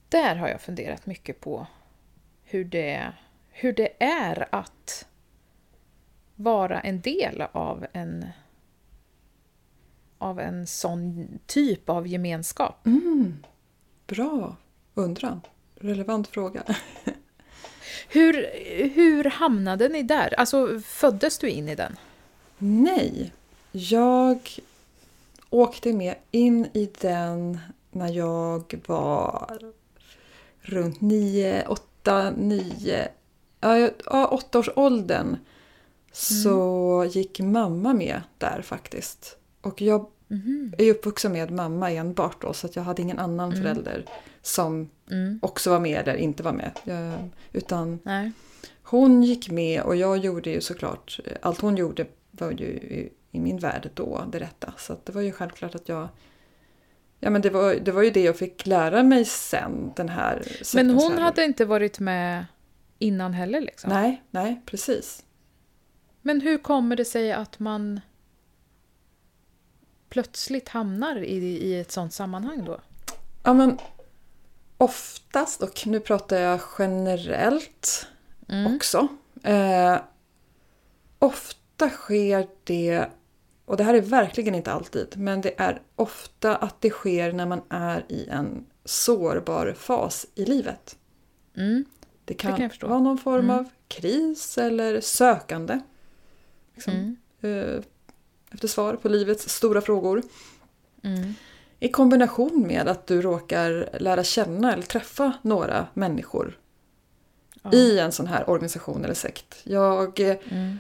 [0.09, 1.67] Där har jag funderat mycket på
[2.45, 3.13] hur det,
[3.51, 5.07] hur det är att
[6.37, 8.27] vara en del av en,
[10.23, 12.87] av en sån typ av gemenskap.
[12.87, 13.37] Mm.
[14.07, 14.57] Bra
[14.95, 15.41] undran.
[15.75, 16.63] Relevant fråga.
[18.09, 18.47] Hur,
[18.95, 20.35] hur hamnade ni där?
[20.41, 21.97] Alltså, föddes du in i den?
[22.59, 23.33] Nej,
[23.73, 24.39] jag
[25.51, 27.59] åkte med in i den
[27.91, 29.59] när jag var
[30.61, 33.09] runt nio, åtta, nio,
[33.61, 35.37] ja, jag- ja, åtta års åldern.
[36.13, 39.37] Så gick mamma med där faktiskt.
[39.63, 40.75] Och jag Mhm.
[40.79, 44.05] är uppvuxen med mamma enbart då så att jag hade ingen annan förälder
[44.43, 45.39] som Mm.
[45.43, 46.71] också var med eller inte var med.
[46.85, 47.19] Jag,
[47.53, 48.33] utan Nej.
[48.83, 53.41] hon gick med och jag gjorde ju såklart, allt hon gjorde var ju i, i
[53.41, 54.75] min värld då det rätta.
[54.79, 56.09] Så det var ju självklart att jag,
[57.21, 60.43] ja men det var, det var ju det jag fick lära mig sen, den här
[60.75, 62.47] Men hon hade inte varit med
[62.99, 63.91] innan heller liksom?
[63.91, 65.25] Nej, nej, precis.
[66.23, 68.01] Men hur kommer det sig att man
[70.13, 72.81] plötsligt hamnar i, i ett sånt sammanhang då?
[73.43, 73.79] Ja men
[74.77, 78.07] oftast, och nu pratar jag generellt
[78.49, 78.77] Mm.
[78.77, 79.09] också.
[79.43, 79.97] Eh,
[81.19, 83.07] ofta sker det,
[83.65, 87.47] och det här är verkligen inte alltid, men det är ofta att det sker när
[87.47, 90.97] man är i en sårbar fas i livet.
[91.57, 91.85] Mm.
[92.25, 92.87] Det kan, kan jag förstå.
[92.87, 93.59] vara någon form Mm.
[93.59, 95.81] av kris eller sökande.
[96.75, 96.93] Liksom,
[97.41, 97.77] Mm.
[97.77, 97.83] eh,
[98.55, 100.23] efter svar på livets stora frågor.
[101.05, 101.35] Mm.
[101.81, 106.59] I kombination med att du råkar lära känna eller träffa några människor
[107.63, 107.73] Ja.
[107.73, 109.61] i en sån här organisation eller sekt.
[109.65, 110.79] Jag eh, Mm.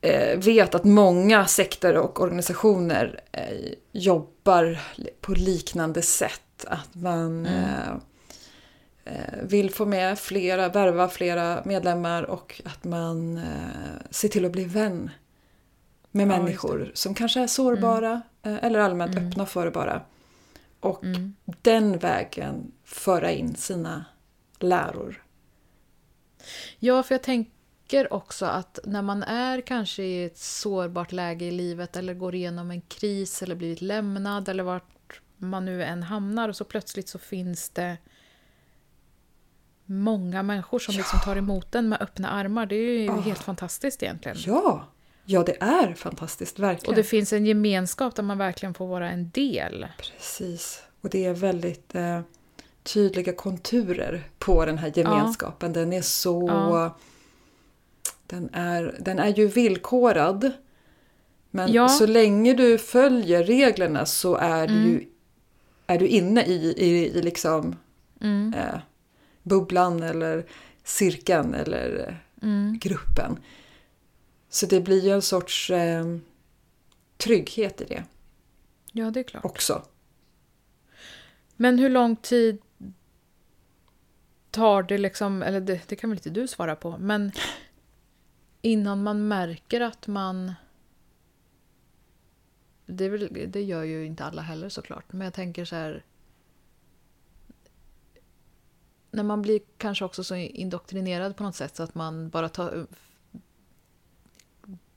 [0.00, 4.78] eh, vet att många sekter och organisationer eh, jobbar
[5.20, 6.64] på liknande sätt.
[6.66, 8.00] Att man Mm.
[9.42, 13.40] vill få med flera, värva flera medlemmar och att man
[14.10, 15.10] ser till att bli vän
[16.26, 19.28] med Ja, människor som kanske är sårbara eh, eller allmänt Mm.
[19.28, 20.02] öppna för det bara.
[20.80, 21.34] Och Mm.
[21.62, 24.04] den vägen föra in sina
[24.58, 25.24] läror.
[26.78, 31.50] Ja, för jag tänker också att när man är kanske i ett sårbart läge i
[31.50, 36.48] livet eller går igenom en kris eller blivit lämnad eller vart man nu än hamnar
[36.48, 37.96] och så plötsligt så finns det
[39.84, 42.66] många människor som liksom tar emot den med öppna armar.
[42.66, 43.20] Det är ju Ah.
[43.20, 44.36] helt fantastiskt egentligen.
[44.40, 44.84] Ja,
[45.30, 46.90] ja det är fantastiskt, verkligen.
[46.90, 49.86] Och det finns en gemenskap där man verkligen får vara en del.
[49.98, 50.82] Precis.
[51.00, 52.20] Och det är väldigt eh,
[52.82, 55.72] tydliga konturer på den här gemenskapen.
[55.72, 56.44] Den är så...
[56.48, 56.98] Ja.
[58.26, 60.50] Den, är, den är ju villkorad.
[61.50, 61.88] Men Ja.
[61.88, 64.86] så länge du följer reglerna så är Mm.
[64.88, 65.06] ju
[65.86, 67.76] är du inne i, i, i liksom
[68.20, 68.54] Mm.
[68.54, 68.78] eh,
[69.42, 70.46] bubblan eller
[70.84, 72.14] cirkeln eller eh,
[72.48, 72.78] Mm.
[72.78, 73.38] gruppen.
[74.58, 76.16] Så det blir ju en sorts eh,
[77.16, 78.04] trygghet i det
[78.92, 79.44] Ja, det är klart.
[79.44, 79.82] också.
[81.56, 82.62] Men hur lång tid
[84.50, 87.32] tar det liksom, eller det, det kan väl inte du svara på, men
[88.62, 90.52] innan man märker att man...
[92.86, 96.04] Det, väl, det gör ju inte alla heller såklart, men jag tänker så här...
[99.10, 102.86] När man blir kanske också så indoktrinerad på något sätt så att man bara tar,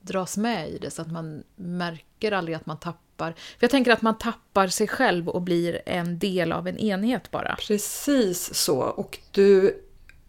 [0.02, 3.32] dras med i det så att man märker aldrig att man tappar.
[3.32, 7.30] För jag tänker att man tappar sig själv och blir en del av en enhet
[7.30, 7.56] bara.
[7.66, 8.78] Precis så.
[8.80, 9.80] Och du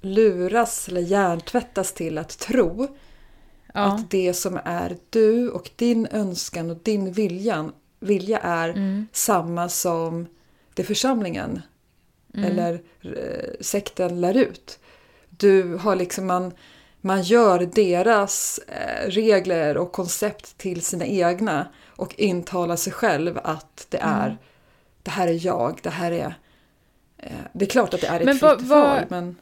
[0.02, 2.98] luras eller hjärntvättas till att tro
[3.76, 3.82] Ja.
[3.82, 9.08] att det som är du och din önskan och din viljan, vilja är Mm.
[9.12, 10.28] samma som
[10.74, 11.62] det församlingen
[12.34, 14.80] eller eh, sekten lär ut.
[15.30, 16.52] Du har liksom man,
[17.06, 23.88] man gör deras eh, regler och koncept till sina egna och intalar sig själv att
[23.90, 24.38] det är
[25.04, 26.36] det här är jag, det här är
[27.18, 29.36] eh, det är klart att det är ett Men fritt val men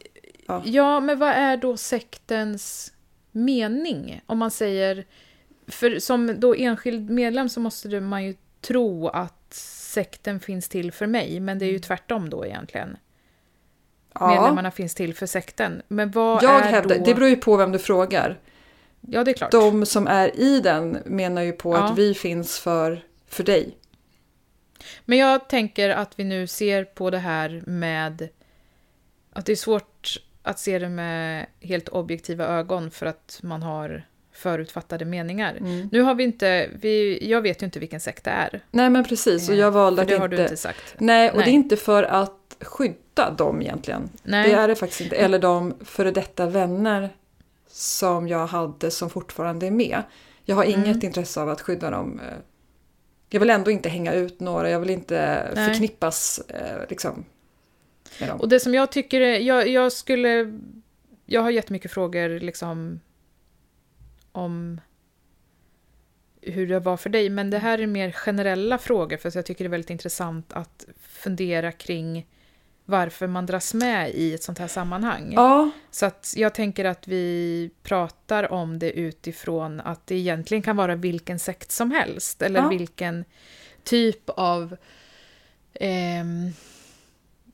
[0.48, 0.62] ja.
[0.66, 2.94] Ja, men vad är då sektens
[3.32, 4.22] mening?
[4.26, 5.06] Om man säger...
[5.68, 9.54] För som då enskild medlem så måste man ju tro att
[9.94, 12.98] sekten finns till för mig, men det är ju tvärtom då egentligen.
[14.14, 14.28] Ja.
[14.28, 15.82] Medlemmarna finns till för sekten.
[15.88, 17.06] Men vad Jag är hävdar, då...
[17.06, 18.40] det beror ju på vem du frågar.
[19.02, 19.52] Ja, det är klart.
[19.52, 21.84] De som är i den menar ju på Ja.
[21.84, 23.78] att vi finns för, för dig.
[25.06, 28.28] Men jag tänker att vi nu ser på det här med
[29.34, 34.04] att det är svårt att se det med helt objektiva ögon för att man har
[34.34, 35.56] förutfattade meningar.
[35.60, 35.90] Mm.
[35.92, 38.64] Nu har vi inte, vi, jag vet ju inte vilken sekt det är.
[38.72, 40.22] Nej men precis, och jag valde för att det inte...
[40.22, 40.96] har du inte sagt.
[40.98, 41.46] Nej, och Nej.
[41.46, 44.10] det är inte för att skydda dem egentligen.
[44.24, 44.50] Nej.
[44.50, 45.16] Det är det faktiskt inte.
[45.16, 47.10] Eller de före detta vänner
[47.68, 50.04] som jag hade som fortfarande är med.
[50.46, 51.06] Jag har inget Mm.
[51.06, 52.20] intresse av att skydda dem.
[52.20, 52.38] eh.
[53.30, 55.68] Jag vill ändå inte hänga ut några, jag vill inte Nej.
[55.68, 57.26] förknippas eh, liksom,
[58.20, 58.40] med dem.
[58.42, 60.60] Och det som jag tycker jag, jag skulle,
[61.26, 63.00] jag har jättemycket frågor liksom
[64.32, 64.82] om
[66.42, 69.64] hur det var för dig, men det här är mer generella frågor för jag tycker
[69.64, 72.28] det är väldigt intressant att fundera kring
[72.92, 75.32] varför man dras med i ett sånt här sammanhang.
[75.36, 80.76] Ja, Så att jag tänker att vi pratar om det utifrån att det egentligen kan
[80.76, 82.68] vara vilken sekt som helst, eller Ja.
[82.70, 83.26] vilken
[83.84, 84.78] typ av
[85.74, 86.50] ehm,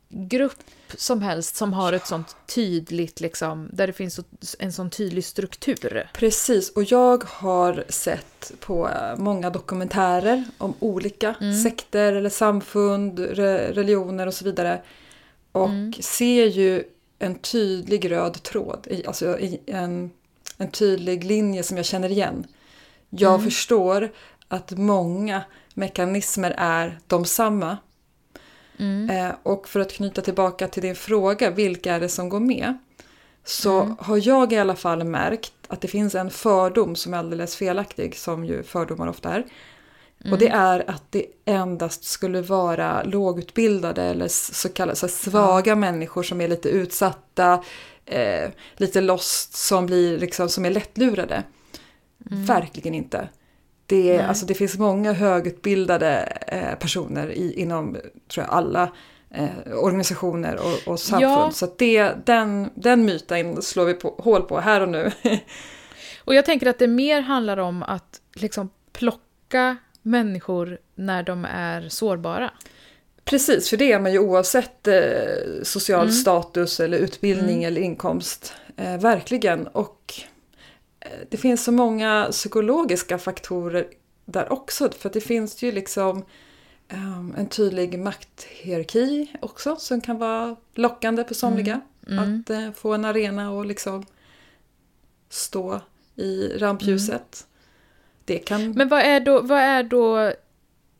[0.09, 0.63] grupp
[0.97, 4.19] som helst som har ett sånt tydligt, liksom, där det finns
[4.59, 6.09] en sån tydlig struktur.
[6.13, 11.55] Precis, och jag har sett på eh, många dokumentärer om olika Mm.
[11.63, 14.81] sekter eller samfund, re, religioner och så vidare.
[15.57, 15.93] Och Mm.
[15.99, 16.83] ser ju
[17.19, 20.11] en tydlig röd tråd, alltså en,
[20.57, 22.47] en tydlig linje som jag känner igen.
[23.09, 23.43] Jag Mm.
[23.45, 24.09] förstår
[24.47, 25.41] att många
[25.73, 27.77] mekanismer är de samma.
[28.79, 29.09] Mm.
[29.09, 32.77] Eh, och för att knyta tillbaka till din fråga, vilka är det som går med?
[33.43, 33.95] Så Mm.
[33.99, 38.15] har jag i alla fall märkt att det finns en fördom som är alldeles felaktig,
[38.17, 39.45] som ju fördomar ofta är.
[40.31, 46.23] Och det är att det endast skulle vara lågutbildade eller så kallade så svaga människor
[46.23, 47.63] som är lite utsatta,
[48.05, 51.43] eh, lite lost, som, blir liksom, som är lättlurade.
[52.29, 53.29] Verkligen inte.
[53.85, 57.97] Det, alltså, det finns många högutbildade eh, personer i, inom
[58.27, 58.91] tror jag, alla
[59.29, 61.31] eh, organisationer och, och samfund.
[61.31, 61.51] Ja.
[61.51, 65.11] Så det, den, den myten slår vi på, hål på här och nu.
[66.23, 69.77] Och jag tänker att det mer handlar om att liksom plocka
[70.07, 72.51] människor när de är sårbara.
[73.23, 75.01] Precis, för det är man ju oavsett eh,
[75.63, 76.11] social Mm.
[76.13, 78.53] status eller utbildning eller inkomst.
[78.77, 79.67] Eh, verkligen.
[79.67, 80.13] Och
[80.99, 83.87] eh, det finns så många psykologiska faktorer
[84.25, 84.89] där också.
[84.91, 86.25] För det finns ju liksom
[86.87, 91.81] eh, en tydlig makthierarki också som kan vara lockande på somliga.
[92.09, 92.19] Mm.
[92.41, 94.05] Att eh, få en arena och liksom
[95.29, 95.81] stå
[96.15, 97.46] i rampljuset.
[98.27, 100.33] Det kan Men vad är, då, vad är då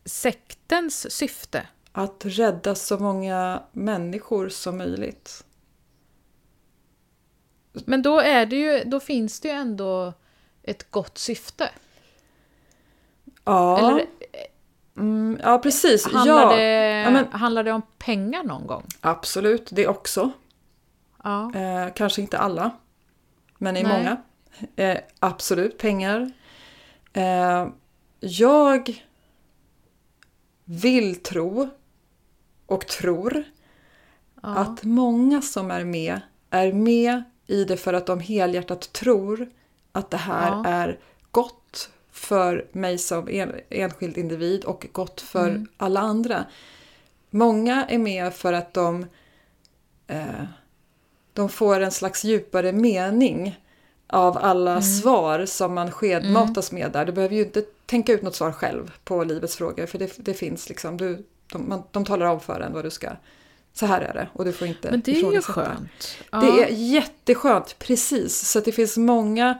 [0.05, 1.67] sektens syfte?
[1.91, 5.43] att rädda så många människor som möjligt.
[7.85, 10.13] Men då, är det ju, då finns det ju ändå
[10.63, 11.69] ett gott syfte.
[13.43, 14.05] Ja, Eller
[14.97, 16.05] mm, ja precis.
[16.13, 16.63] handlar, ja, det,
[17.01, 18.85] Ja, men- handlar det om pengar någon gång?
[19.01, 19.67] absolut.
[19.71, 20.31] Det också.
[21.23, 21.51] Ja.
[21.55, 22.71] Eh, kanske inte alla,
[23.57, 23.97] men i Nej.
[23.97, 24.17] många.
[24.75, 26.31] Eh, absolut, pengar.
[27.13, 27.67] Eh,
[28.19, 29.03] jag
[30.65, 31.69] vill tro
[32.65, 33.43] och tror
[34.43, 34.55] Ja.
[34.57, 39.49] att många som är med är med i det för att de helhjärtat tror
[39.91, 40.65] att det här Ja.
[40.65, 40.99] är
[41.31, 45.67] gott för mig som en, enskild individ och gott för Mm.
[45.77, 46.45] alla andra.
[47.29, 49.05] Många är med för att de,
[50.07, 50.43] eh,
[51.33, 53.59] de får en slags djupare mening
[54.07, 54.81] av alla Mm.
[54.83, 57.05] svar som man skedmatas med där.
[57.05, 60.33] Du behöver ju inte tänka ut något svar själv på livets frågor för det, det
[60.33, 60.97] finns liksom.
[60.97, 63.09] Du, de, man, de talar om för en vad du ska...
[63.73, 66.17] Så här är det och du får inte Men det är ju skönt.
[66.31, 66.39] Ja.
[66.39, 68.49] Det är jätteskönt, precis.
[68.49, 69.59] Så det finns många...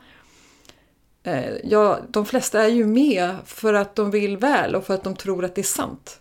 [1.23, 5.03] Eh, ja, de flesta är ju med för att de vill väl och för att
[5.03, 6.19] de tror att det är sant.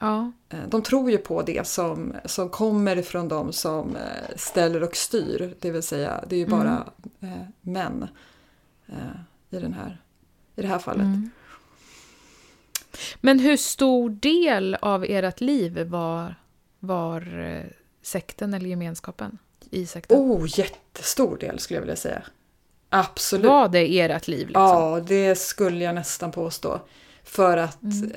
[0.00, 0.32] Ja.
[0.48, 4.96] Eh, de tror ju på det som, som kommer ifrån de som eh, ställer och
[4.96, 5.54] styr.
[5.60, 6.86] Det vill säga, det är ju bara
[7.20, 8.08] eh, män
[9.50, 10.00] i, den här,
[10.56, 11.04] i det här fallet.
[11.04, 11.30] Mm.
[13.20, 16.34] Men hur stor del av ert liv var,
[16.78, 17.24] var
[18.02, 19.38] sekten eller gemenskapen
[19.70, 20.18] i sekten?
[20.18, 22.22] Oh, jättestor del skulle jag vilja säga.
[22.88, 23.46] Absolut.
[23.46, 24.46] Var det ert liv?
[24.46, 24.62] Liksom?
[24.62, 26.80] Ja, det skulle jag nästan påstå.
[27.24, 28.12] För att Mm.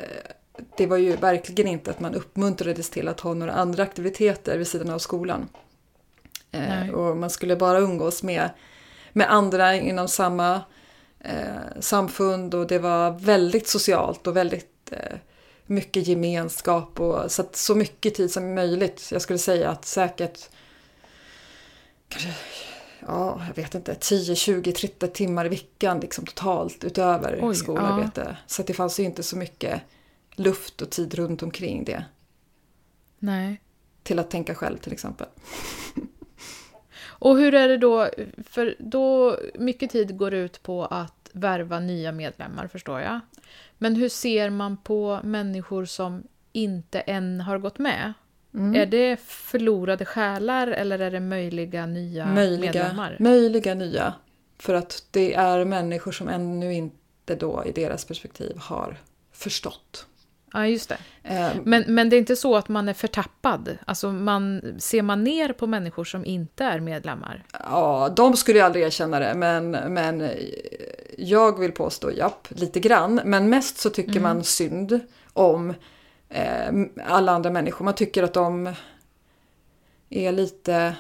[0.78, 4.68] Det var ju verkligen inte att man uppmuntrades till att ha några andra aktiviteter vid
[4.68, 5.50] sidan av skolan.
[6.52, 8.50] Eh, och man skulle bara umgås med,
[9.14, 10.62] med andra inom samma
[11.20, 15.18] eh, samfund och det var väldigt socialt och väldigt eh,
[15.66, 19.10] mycket gemenskap och så, att så mycket tid som möjligt.
[19.12, 20.50] Jag skulle säga att säkert
[22.08, 22.30] kanske
[23.08, 28.38] ja, jag vet inte, 10, 20, 30 timmar i veckan liksom totalt utöver Oj, skolarbete.
[28.48, 29.82] Så att det fanns ju inte så mycket
[30.36, 32.06] luft och tid runt omkring det.
[33.20, 33.62] Nej.
[34.04, 35.28] Till att tänka själv till exempel.
[37.24, 38.10] Och hur är det då?
[38.44, 43.20] För då, mycket tid går ut på att värva nya medlemmar, förstår jag.
[43.78, 48.14] Men hur ser man på människor som inte än har gått med?
[48.54, 48.76] Mm.
[48.76, 53.18] Är det förlorade själar eller är det möjliga nya möjliga, medlemmar?
[53.20, 54.14] möjliga nya.
[54.58, 58.98] För att det är människor som ännu inte då i deras perspektiv har
[59.32, 60.08] förstått.
[60.54, 60.98] Ja, just det.
[61.24, 63.78] Eh, Men, men det är inte så att man är förtappad?
[63.86, 67.44] Alltså man, ser man ner på människor som inte är medlemmar?
[67.60, 70.30] Ja, de skulle jag aldrig erkänna det, men, men eh,
[71.18, 73.22] jag vill påstå japp, lite grann.
[73.26, 75.00] Men mest så tycker man synd
[75.34, 75.74] om
[76.30, 76.74] eh,
[77.08, 77.86] alla andra människor.
[77.86, 78.74] Man tycker att de
[80.10, 80.96] är lite...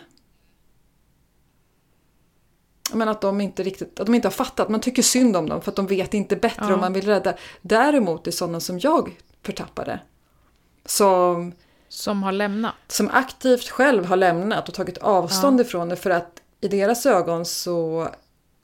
[2.93, 4.69] Men att de inte riktigt, att de inte har fattat.
[4.69, 6.73] Man tycker synd om dem för att de vet inte bättre Ja.
[6.73, 7.33] och man vill rädda.
[7.61, 9.99] Däremot är sådana som jag förtappade.
[10.85, 11.53] Som
[11.89, 12.73] Som har lämnat?
[12.87, 17.45] som aktivt själv har lämnat och tagit avstånd ifrån det för att i deras ögon
[17.45, 18.07] så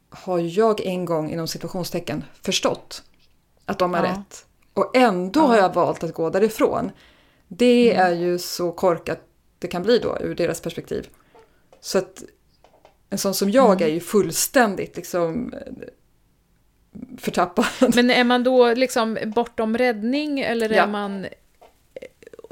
[0.09, 3.03] har jag en gång inom situationstecken förstått
[3.65, 4.11] att de är Ja.
[4.11, 4.45] rätt.
[4.73, 6.91] Och ändå har jag valt att gå därifrån.
[7.47, 8.05] Det Mm.
[8.05, 9.19] är ju så korkat
[9.59, 11.07] det kan bli då ur deras perspektiv.
[11.81, 12.23] Så att
[13.09, 13.83] en sån som jag Mm.
[13.83, 15.53] är ju fullständigt liksom
[17.17, 17.65] förtappad.
[17.95, 20.87] Men är man då liksom bortom räddning eller är Ja.
[20.87, 21.25] man...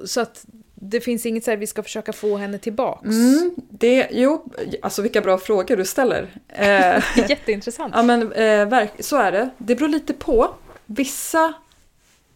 [0.05, 0.45] Så att
[0.75, 3.05] det finns inget så här, vi ska försöka få henne tillbaks?
[3.05, 6.27] Mm, det, jo, alltså vilka bra frågor du ställer.
[6.47, 7.93] Eh, Jätteintressant.
[7.97, 9.49] Ja men eh, så är det.
[9.57, 10.53] Det beror lite på.
[10.85, 11.53] Vissa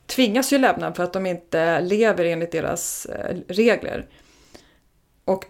[0.06, 4.06] tvingas ju lämna för att de inte lever enligt deras eh, regler.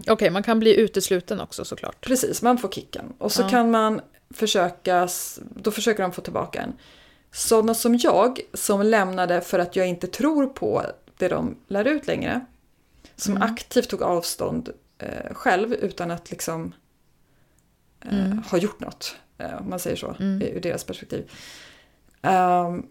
[0.08, 2.02] Okej, man kan bli utesluten också såklart.
[2.02, 3.14] precis, man får kicken.
[3.18, 3.50] Och så Ja.
[3.50, 4.02] kan man
[4.34, 6.74] försöka, s- då försöker de få tillbaka en.
[7.32, 10.86] Sådana som jag, som lämnade för att jag inte tror på
[11.18, 12.46] det de lär ut längre.
[13.16, 13.52] Som Mm.
[13.52, 16.74] aktivt tog avstånd eh, själv utan att liksom
[18.06, 18.38] eh, Mm.
[18.52, 19.16] ha gjort något.
[19.38, 20.42] Eh, om man säger så, Mm.
[20.42, 21.32] i- ur deras perspektiv.
[22.22, 22.86] Ehm,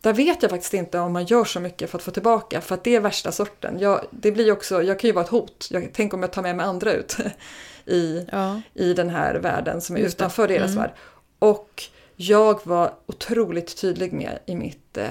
[0.00, 2.74] där vet jag faktiskt inte om man gör så mycket för att få tillbaka, för
[2.74, 3.78] att det är värsta sorten.
[3.78, 5.68] Jag, det blir också, jag kan ju vara ett hot.
[5.70, 7.16] Jag, tänk om jag tar med mig andra ut
[7.88, 8.60] i, Ja.
[8.74, 10.22] i den här världen som är Just det.
[10.22, 10.82] utanför deras Mm.
[10.82, 10.90] värld.
[11.38, 11.82] Och
[12.16, 14.96] jag var otroligt tydlig med i mitt...
[14.96, 15.08] Eh,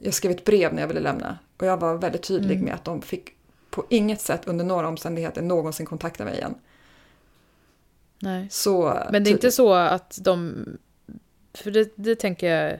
[0.00, 1.38] jag skrev ett brev när jag ville lämna.
[1.58, 2.64] Och jag var väldigt tydlig Mm.
[2.64, 3.30] med att de fick
[3.70, 6.54] på inget sätt under några omständigheter någonsin kontakta mig igen.
[8.18, 8.46] Nej.
[8.50, 9.54] Så Men det är inte tydligt.
[9.54, 10.64] så att de...
[11.54, 12.78] För det, det tänker jag...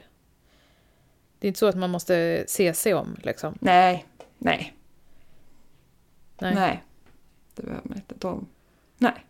[1.39, 3.57] Det är inte så att man måste se sig om, liksom.
[3.61, 4.05] Nej,
[4.37, 4.73] nej,
[6.39, 6.55] Nej.
[6.55, 6.83] nej.
[7.55, 8.15] Det behöver man inte.
[8.17, 8.47] De,
[9.03, 9.25] nej,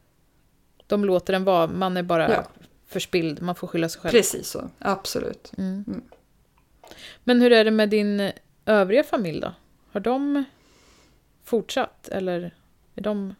[0.87, 2.43] De låter den vara, man är bara Ja.
[2.87, 4.11] förspilld, man får skylla sig själv.
[4.11, 4.69] precis så.
[4.79, 5.51] Absolut.
[5.57, 5.83] Mm.
[5.87, 6.01] Mm.
[7.23, 8.31] Men hur är det med din
[8.65, 9.53] övriga familj då?
[9.91, 10.43] Har de
[11.43, 12.55] fortsatt, eller
[12.95, 13.35] är de...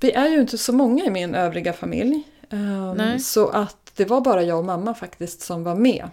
[0.00, 2.22] Vi är ju inte så många i min övriga familj.
[2.96, 3.20] Nej.
[3.20, 6.08] Så att det var bara jag och mamma faktiskt som var med.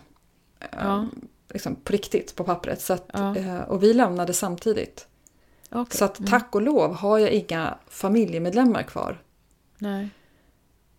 [0.60, 1.08] Ehm, Ja.
[1.50, 2.82] liksom på riktigt på pappret.
[2.82, 3.36] Så att, Ja.
[3.36, 5.08] eh, och vi lämnade samtidigt.
[5.70, 5.98] Okej.
[5.98, 9.22] Så att tack och lov har jag inga familjemedlemmar kvar.
[9.78, 10.10] Nej,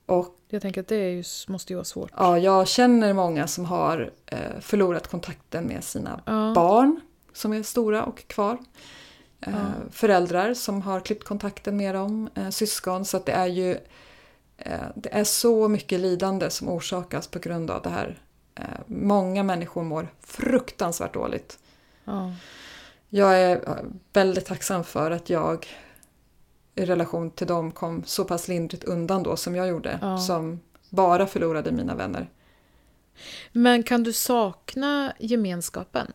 [0.06, 2.10] Och jag tänker att det är ju, måste ju vara svårt.
[2.16, 6.52] ja, jag känner många som har eh, förlorat kontakten med sina Ja.
[6.54, 7.00] barn
[7.32, 8.58] som är stora och kvar.
[9.40, 9.58] Eh, Ja.
[9.90, 13.04] Föräldrar som har klippt kontakten med dem, eh, syskon.
[13.04, 13.72] Så att det är ju
[14.56, 18.18] eh, det är så mycket lidande som orsakas på grund av det här.
[18.54, 21.58] Eh, många människor mår fruktansvärt dåligt.
[22.04, 22.32] Ja.
[23.08, 23.74] Jag är eh,
[24.12, 25.66] väldigt tacksam för att jag
[26.78, 29.98] i relation till dem kom så pass lindrigt undan då som jag gjorde.
[30.02, 30.18] Ja.
[30.18, 30.60] Som
[30.90, 32.30] bara förlorade mina vänner.
[33.52, 36.12] Men kan du sakna gemenskapen?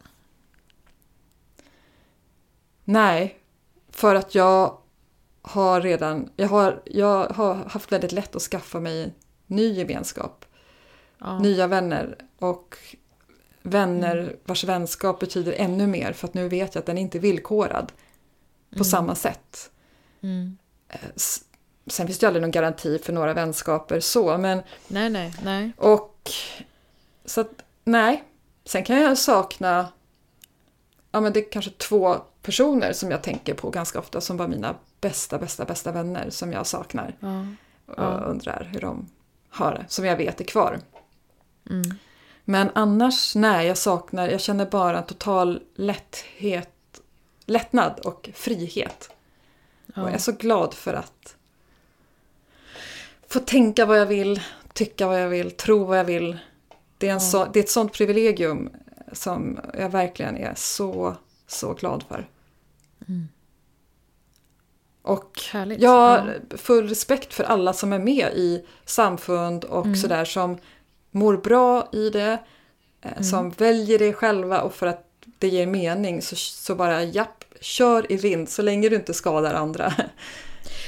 [2.83, 3.39] Nej,
[3.89, 4.77] för att jag
[5.41, 9.13] har redan jag har, jag har haft väldigt lätt att skaffa mig
[9.47, 10.45] ny gemenskap.
[11.17, 11.39] Ja.
[11.39, 12.77] Nya vänner och
[13.61, 17.19] vänner vars vänskap betyder ännu mer för att nu vet jag att den inte är
[17.19, 17.91] villkorad
[18.77, 19.71] på samma sätt.
[20.23, 20.57] Mm.
[21.15, 21.41] S-
[21.87, 25.71] Sen finns det ju aldrig någon garanti för några vänskaper så, men Nej, nej, nej.
[25.77, 26.31] och
[27.25, 28.23] så att nej.
[28.65, 29.87] Sen kan jag sakna,
[31.11, 34.47] ja men det är kanske två personer som jag tänker på ganska ofta som var
[34.47, 37.15] mina bästa, bästa, bästa vänner som jag saknar.
[37.19, 37.45] Ja.
[37.85, 38.17] Och Ja.
[38.27, 39.09] undrar hur de
[39.49, 40.79] har det, som jag vet är kvar.
[41.69, 41.83] Mm.
[42.45, 47.01] Men annars, nej, jag saknar, jag känner bara en total lätthet,
[47.45, 49.09] lättnad och frihet.
[49.95, 51.35] Och jag är så glad för att
[53.27, 54.41] få tänka vad jag vill,
[54.73, 56.37] tycka vad jag vill, tro vad jag vill.
[56.97, 58.69] Det är, en så, det är ett sånt privilegium
[59.11, 61.15] som jag verkligen är så,
[61.47, 62.27] så glad för.
[65.01, 65.81] Och Härligt.
[65.81, 65.89] jag
[66.19, 69.95] har full respekt för alla som är med i samfund och Mm.
[69.95, 70.57] sådär som
[71.11, 72.39] mår bra i det,
[73.01, 73.23] eh, Mm.
[73.23, 75.07] som väljer det själva och för att
[75.39, 79.53] det ger mening så, så bara japp, kör i vind så länge du inte skadar
[79.53, 79.93] andra.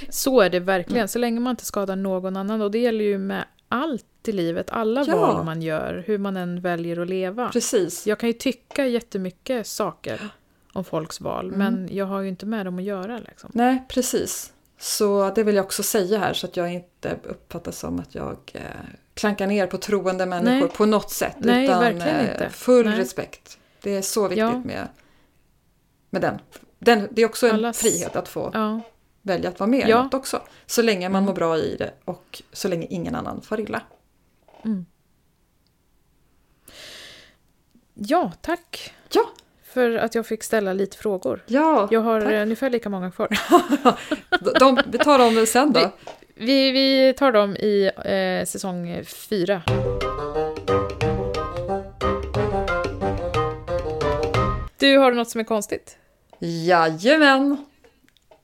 [0.10, 2.62] Så är det verkligen, så länge man inte skadar någon annan.
[2.62, 5.16] Och det gäller ju med allt i livet, alla Ja.
[5.18, 7.50] val man gör, hur man än väljer att leva.
[7.50, 8.08] Precis.
[8.08, 10.30] Jag kan ju tycka jättemycket saker
[10.74, 11.58] om folks val, Mm.
[11.60, 13.18] men jag har ju inte med dem att göra.
[13.20, 13.50] Liksom.
[13.54, 14.52] Nej, precis.
[14.80, 18.38] Så det vill jag också säga här så att jag inte uppfattas som att jag
[18.54, 18.62] eh,
[19.14, 20.70] klankar ner på troende människor Nej.
[20.78, 21.36] på något sätt.
[21.40, 22.50] Nej, utan verkligen eh, inte.
[22.50, 23.00] full Nej.
[23.00, 23.58] respekt.
[23.82, 24.60] Det är så viktigt Ja.
[24.66, 24.88] med,
[26.10, 26.40] med den.
[26.80, 27.08] Den.
[27.12, 28.82] Det är också en Allas- frihet att få Ja,
[29.22, 30.04] välja att vara med i Ja.
[30.04, 30.42] något också.
[30.66, 31.26] Så länge man Mm.
[31.26, 33.82] mår bra i det och så länge ingen annan far illa.
[37.94, 39.30] ja tack Ja,
[39.64, 41.44] för att jag fick ställa lite frågor.
[41.48, 41.88] ja.
[41.92, 42.32] Jag har tack.
[42.32, 43.28] eh, ungefär lika många kvar.
[44.60, 45.92] De, vi tar dem sen då.
[46.36, 49.62] Vi, vi tar dem i eh, säsong fyra.
[54.78, 55.98] Du, har du något som är konstigt?
[56.40, 57.66] Jajamän!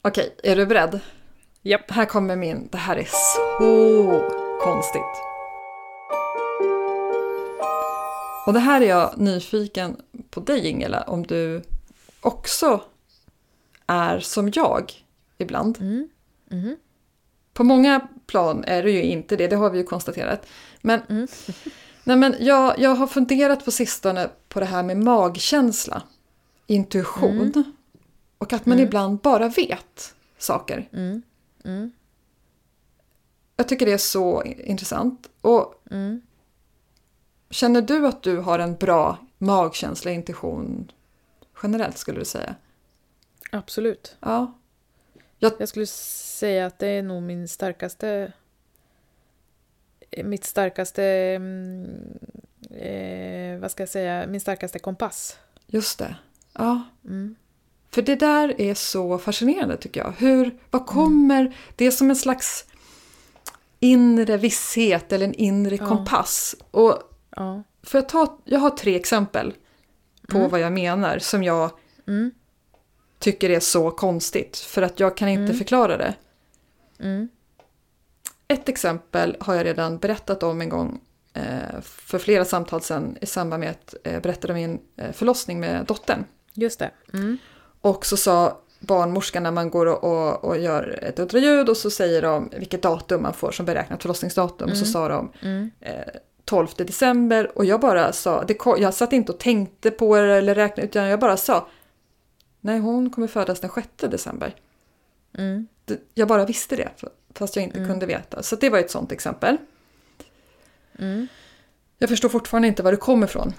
[0.02, 1.00] Okej, är du beredd?
[1.62, 1.92] Japp.
[1.92, 2.68] Här kommer min.
[2.72, 4.22] Det här är så
[4.64, 5.22] konstigt.
[8.48, 11.62] Och det här är jag nyfiken på dig Ingela, om du
[12.22, 12.82] också
[13.88, 14.92] är som jag
[15.38, 15.78] ibland.
[15.82, 16.10] Mm.
[16.52, 16.76] Mhm.
[17.54, 20.48] På många plan är det ju inte det, det har vi ju konstaterat.
[20.82, 21.28] Men, Mm.
[22.04, 26.02] nej men jag, jag har funderat på sistone på det här med magkänsla,
[26.68, 27.74] intuition
[28.42, 30.90] och att man ibland bara vet saker.
[30.94, 31.22] Mm.
[31.66, 31.92] Mm.
[33.56, 35.30] Jag tycker det är så intressant.
[35.42, 36.22] Och Mm.
[37.50, 40.92] känner du att du har en bra magkänsla, intuition
[41.64, 42.56] generellt skulle du säga?
[43.52, 44.18] Absolut.
[44.20, 44.54] Ja.
[45.40, 48.34] Jag skulle säga att det är nog min starkaste...
[50.24, 51.04] Mitt starkaste...
[51.04, 52.20] mm,
[52.70, 54.28] Eh, vad ska jag säga?
[54.28, 55.38] Min starkaste kompass.
[55.68, 56.16] Just det.
[56.54, 56.82] Ja.
[57.06, 57.36] Mm.
[57.94, 60.14] För det där är så fascinerande tycker jag.
[60.18, 62.66] Hur, vad kommer, det är som en slags
[63.80, 65.88] inre visshet eller en inre Ja.
[65.88, 66.56] kompass.
[66.72, 66.98] Och
[67.36, 67.64] Ja.
[67.84, 69.54] för att ta, jag har tre exempel
[70.30, 71.72] på vad jag menar som jag
[72.08, 72.32] Mm.
[73.20, 74.58] tycker är så konstigt.
[74.58, 76.16] För att jag kan inte förklara det.
[77.00, 77.30] Mm.
[78.48, 81.02] Ett exempel har jag redan berättat om en gång
[81.34, 85.12] eh, för flera samtal sedan i samband med att jag eh, berättade om min eh,
[85.12, 86.26] förlossning med dottern.
[86.54, 86.92] Just det.
[87.84, 87.96] Mm.
[87.96, 91.90] Och så sa barnmorskan när man går och, och, och gör ett ultraljud och så
[91.90, 94.70] säger de vilket datum man får som beräknat förlossningsdatum.
[94.72, 95.72] Och så sa de Mm.
[95.80, 95.94] eh,
[96.46, 100.56] 12 december och jag bara sa, det, jag satt inte och tänkte på det eller
[100.56, 101.68] räknade utan jag bara sa
[102.64, 104.56] Nej, hon kommer födas den 6 december.
[105.38, 105.68] Mm.
[106.14, 106.90] Jag bara visste det
[107.34, 108.44] fast jag inte kunde veta.
[108.44, 109.58] Så det var ett sånt exempel.
[111.00, 111.28] Mm.
[111.98, 113.54] Jag förstår fortfarande inte var det kommer ifrån.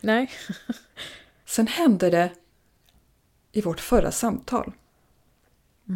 [0.00, 0.30] Nej.
[1.46, 2.30] Sen hände det
[3.56, 4.72] i vårt förra samtal.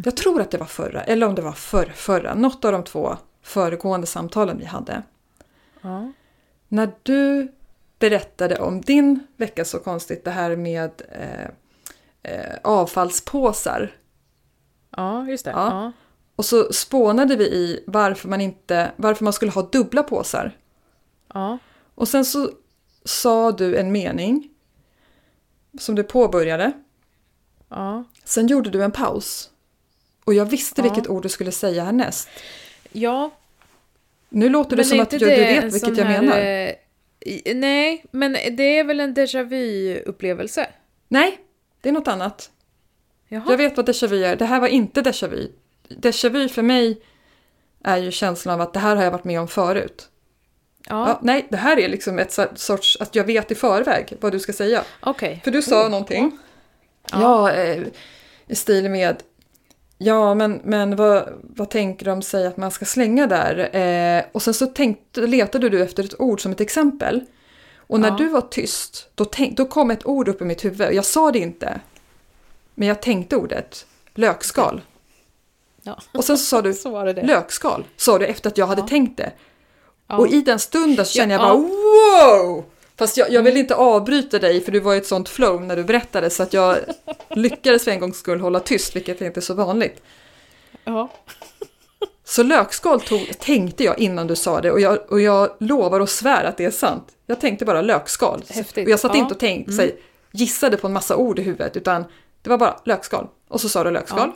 [0.05, 2.33] Jag tror att det var förra, eller om det var förr, förra.
[2.33, 5.03] Något av de två föregående samtalen vi hade.
[5.81, 6.11] Ja.
[6.67, 7.51] När du
[7.99, 11.45] berättade om din vecka så konstigt, det här med eh,
[12.23, 13.95] eh, avfallspåsar.
[14.97, 15.51] Ja, just det.
[15.51, 15.67] Ja.
[15.69, 15.91] Ja.
[16.35, 20.57] Och så spånade vi i varför man, inte, varför man skulle ha dubbla påsar.
[21.33, 21.57] Ja.
[21.95, 22.49] Och sen så
[23.05, 24.49] sa du en mening
[25.79, 26.71] som du påbörjade.
[27.71, 28.03] Ja.
[28.23, 29.49] Sen gjorde du en paus.
[30.25, 30.83] Och jag visste Ja.
[30.83, 32.29] vilket ord du skulle säga härnäst.
[32.91, 33.31] ja
[34.29, 36.37] Nu låter det men som att du, du vet vilket jag här, menar.
[36.39, 40.67] eh, Nej, men det är väl en déjà vu-upplevelse?
[41.07, 41.39] Nej,
[41.81, 42.51] det är något annat.
[43.27, 43.43] Jaha.
[43.49, 44.35] Jag vet vad déjà vu är.
[44.35, 45.51] Det här var inte déjà vu.
[45.89, 47.01] Déjà vu för mig
[47.83, 50.09] är ju känslan av att det här har jag varit med om förut.
[50.89, 54.31] Ja, Ja, nej, det här är liksom ett sorts att jag vet i förväg vad
[54.31, 54.83] du ska säga.
[54.99, 55.41] okej.
[55.43, 56.37] För du sa någonting.
[57.11, 57.19] Ja.
[57.21, 57.83] Ja, eh,
[58.47, 59.23] i stil med
[59.97, 63.75] Ja, men, men vad, vad tänker de säga att man ska slänga där?
[63.75, 67.21] Eh, och sen så tänkte, letade du efter ett ord som ett exempel.
[67.77, 68.15] Och när Ja.
[68.17, 70.93] du var tyst, då, tänk, då kom ett ord upp i mitt huvud.
[70.93, 71.79] Jag sa det inte.
[72.75, 73.85] Men jag tänkte ordet.
[74.15, 74.81] Lökskal.
[75.83, 75.99] Ja.
[76.13, 77.21] Och sen så sa du Så var det det.
[77.23, 77.85] lökskal.
[77.97, 78.87] Sa du efter att jag hade Ja.
[78.87, 79.31] tänkt det.
[80.07, 81.67] Och i den stunden så kände Ja, jag bara
[82.47, 82.65] wow!
[82.97, 83.45] Fast jag, jag Mm.
[83.45, 86.43] ville inte avbryta dig för du var i ett sånt flow när du berättade så
[86.43, 86.77] att jag
[87.29, 90.01] lyckades för en gångs skull hålla tyst, vilket inte är så vanligt.
[90.83, 91.09] Ja.
[92.23, 96.09] Så lökskal tog, tänkte jag innan du sa det och jag, och jag lovar och
[96.09, 97.03] svär att det är sant.
[97.25, 98.43] Jag tänkte bara lökskal.
[98.49, 98.85] Häftigt.
[98.87, 99.19] Och jag satt Ja.
[99.19, 102.05] inte och tänkte, sig, gissade på en massa ord i huvudet utan
[102.41, 103.27] det var bara lökskal.
[103.47, 104.31] Och så sa du lökskal.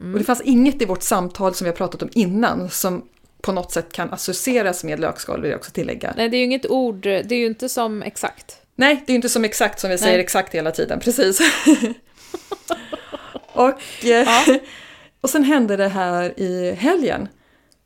[0.00, 0.12] Mm.
[0.12, 3.08] Och det fanns inget i vårt samtal som vi har pratat om innan som
[3.46, 6.14] på något sätt kan associeras med lökskal vill jag också tillägga.
[6.16, 8.62] Nej, det är ju inget ord, det är ju inte som exakt.
[8.74, 10.20] Nej, det är ju inte som exakt som vi säger Nej.
[10.20, 11.40] exakt hela tiden, precis.
[13.52, 14.28] och, eh,
[15.20, 17.28] och sen hände det här i helgen.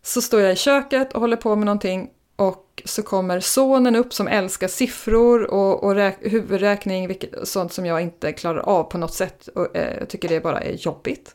[0.02, 4.14] Så står jag i köket och håller på med någonting och så kommer sonen upp
[4.14, 8.98] som älskar siffror och, och räk, huvudräkning, vilket, sånt som jag inte klarar av på
[8.98, 9.48] något sätt.
[9.54, 11.34] Och, eh, jag tycker det bara är jobbigt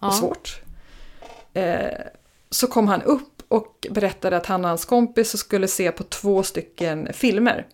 [0.00, 0.06] Ja.
[0.06, 0.60] och svårt.
[1.54, 1.90] Eh,
[2.50, 6.42] så kom han upp och berättade att han och hans kompis skulle se på två
[6.42, 7.66] stycken filmer.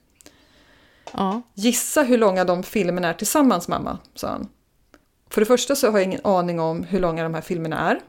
[1.12, 1.43] Ja.
[1.55, 4.49] Gissa hur långa de filmerna är tillsammans mamma, sa han.
[5.31, 8.01] För det första så har jag ingen aning om hur långa de här filmerna är.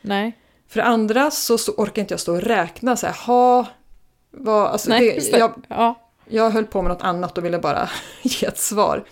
[0.00, 0.32] Nej.
[0.68, 3.66] För det andra så, så orkar inte jag stå och räkna så här, ha,
[4.30, 5.94] vad, alltså Nej, det, jag, Ja.
[6.28, 7.88] jag höll på med något annat och ville bara
[8.22, 9.04] ge ett svar.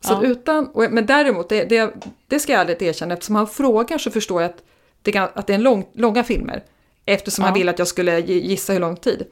[0.00, 0.22] Så Ja.
[0.22, 1.94] utan, men däremot, det, det,
[2.26, 4.62] det ska jag ärligt erkänna, eftersom han frågar så förstår jag att
[5.02, 6.64] det, att det är en lång, långa filmer.
[7.14, 7.58] Eftersom han Ja.
[7.58, 9.26] ville att jag skulle gi- gissa hur lång tid.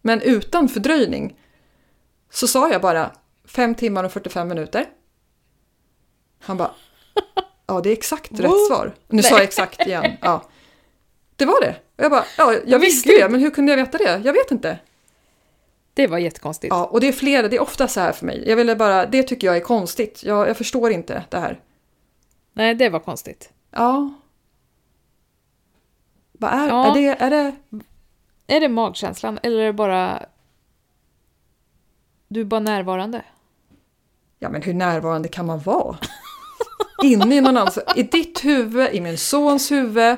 [0.00, 1.36] Men utan fördröjning
[2.30, 3.10] så sa jag bara
[3.48, 4.86] 5 timmar och 45 minuter.
[6.40, 6.70] Han bara,
[7.66, 8.94] ja det är exakt rätt svar.
[9.08, 10.12] Nu sa jag exakt igen.
[10.22, 10.44] Ja.
[11.36, 11.76] Det var det.
[11.98, 14.20] Och jag bara, ja, jag visste det, men hur kunde jag veta det?
[14.24, 14.78] Jag vet inte.
[15.94, 16.70] Det var jättekonstigt.
[16.74, 18.44] Ja, och det är flera, det är ofta så här för mig.
[18.48, 20.22] Jag ville bara, det tycker jag är konstigt.
[20.24, 21.60] Jag, jag förstår inte det här.
[22.52, 23.50] Nej, det var konstigt.
[23.70, 24.14] Ja.
[26.38, 26.86] Vad är, Ja.
[26.90, 27.08] är det?
[27.24, 27.52] Är det?
[28.46, 30.22] Är det magkänslan eller är det bara...
[32.28, 33.22] Du är bara närvarande?
[34.38, 35.96] Ja, men hur närvarande kan man vara?
[37.02, 40.16] Inne i någon annans, i ditt huvud, i min sons huvud,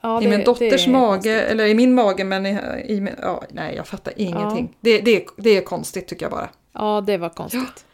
[0.00, 1.32] Ja, i min dotters det mage, konstigt.
[1.50, 4.76] eller i min mage, men i, i min, ja, nej, jag fattar ingenting.
[4.80, 6.48] Det, det, är- det är konstigt tycker jag bara.
[6.72, 7.84] Ja, det var konstigt.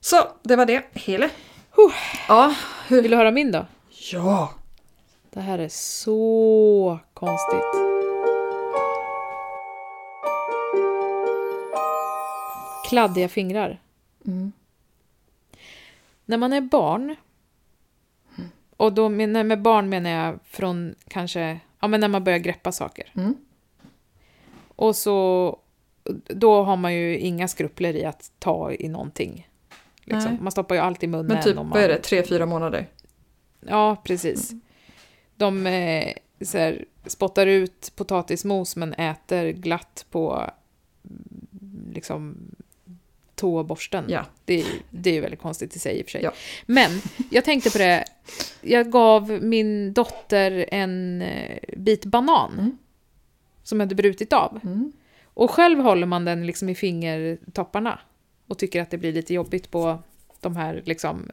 [0.00, 0.82] Så, det var det.
[0.92, 1.30] Hele.
[1.76, 1.92] Huh.
[2.28, 2.54] Ja,
[2.88, 3.02] hur?
[3.02, 3.66] Vill du höra min då?
[4.12, 4.52] Ja.
[5.32, 7.64] Det här är så konstigt.
[12.88, 13.80] Kladdiga fingrar.
[14.26, 14.52] Mm.
[16.24, 17.16] När man är barn,
[18.76, 22.72] och då men- med barn menar jag från kanske, ja men när man börjar greppa
[22.72, 23.12] saker.
[23.14, 23.34] Mm.
[24.76, 25.58] Och så,
[26.26, 29.48] då har man ju inga skrupler i att ta i någonting.
[30.04, 30.38] Liksom.
[30.40, 31.26] Man stoppar ju allt i munnen.
[31.26, 32.86] Men typ, om vad är man- det, tre, fyra månader?
[33.60, 34.52] Ja, precis.
[35.42, 40.50] De eh, så här, spottar ut potatismos men äter glatt på
[41.04, 42.36] mm, liksom
[43.34, 44.04] toaborsten.
[44.08, 44.24] Ja.
[44.44, 46.22] Det, är- det är ju väldigt konstigt i sig i och för sig.
[46.22, 46.32] Ja.
[46.66, 46.90] Men
[47.30, 48.04] jag tänkte på det,
[48.60, 52.78] jag gav min dotter en eh, bit banan Mm.
[53.62, 54.60] som jag hade brutit av.
[54.64, 54.92] Mm.
[55.34, 57.98] Och själv håller man den liksom i fingertopparna
[58.48, 59.98] och tycker att det blir lite jobbigt på
[60.40, 61.30] de här liksom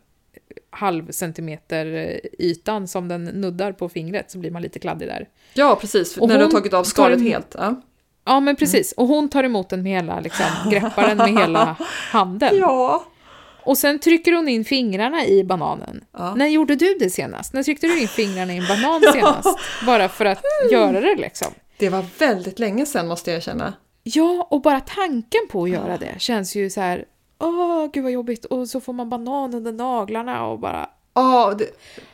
[0.70, 5.28] halv centimeter eh, ytan som den nuddar på fingret så blir man lite kladdig där.
[5.54, 6.18] Ja, precis.
[6.18, 7.56] Och när du har tagit av skalet helt.
[7.58, 7.82] Ja.
[8.26, 8.92] Ja, men precis.
[8.92, 11.76] Och hon tar emot den med hela, liksom, greppar den med hela
[12.12, 12.58] handen.
[12.58, 13.06] Ja.
[13.64, 16.04] Och sen trycker hon in fingrarna i bananen.
[16.18, 16.36] Ja.
[16.36, 17.54] När gjorde du det senast?
[17.54, 19.60] När tryckte du in fingrarna i en banan senast?
[19.86, 21.48] Bara för att göra det liksom.
[21.78, 23.74] Det var väldigt länge sedan måste jag känna.
[24.04, 27.06] Ja, och bara tanken på att göra det känns ju så här,
[27.40, 28.46] åh, gud vad jobbigt.
[28.46, 30.90] Och så får man banan under naglarna och bara...
[31.14, 31.66] Ja, det,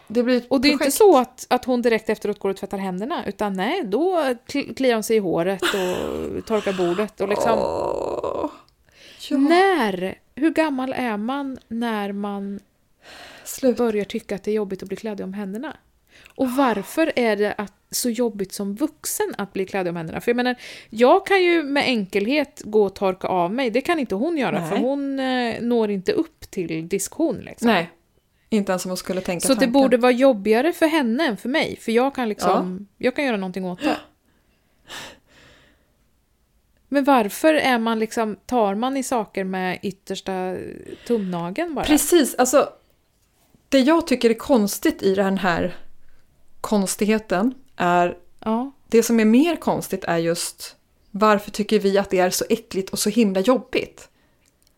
[0.07, 0.97] det blir ett Och det är inte projekt.
[0.97, 4.17] så att, att hon direkt efteråt går och tvättar händerna, utan nej, då
[4.47, 7.59] kl- kliar hon sig i håret och torkar bordet och liksom...
[7.59, 8.49] Åh.
[9.29, 10.15] Ja, När?
[10.35, 12.59] Hur gammal är man när man
[13.43, 13.77] slut.
[13.77, 15.77] börjar tycka att det är jobbigt att bli kladdig om händerna?
[16.35, 20.21] Och varför är det att, så jobbigt som vuxen att bli kladdig om händerna?
[20.21, 20.55] För jag menar,
[20.89, 24.59] jag kan ju med enkelhet gå och torka av mig, det kan inte hon göra,
[24.59, 24.69] Nej.
[24.69, 27.35] för hon eh, når inte upp till diskhon.
[27.35, 27.67] Liksom.
[27.67, 27.89] Nej,
[28.49, 29.71] inte ens om man skulle tänka Så det tanken.
[29.71, 33.37] borde vara jobbigare för henne än för mig, för jag kan liksom, jag kan göra
[33.37, 33.97] någonting åt det.
[36.87, 40.57] Men varför är man liksom, tar man i saker med yttersta
[41.07, 41.85] tumnageln bara?
[41.85, 42.69] Precis, alltså
[43.69, 45.75] det jag tycker är konstigt i den här
[46.69, 50.75] konstigheten är Ja, det som är mer konstigt är just
[51.11, 54.09] varför tycker vi att det är så äckligt och så himla jobbigt?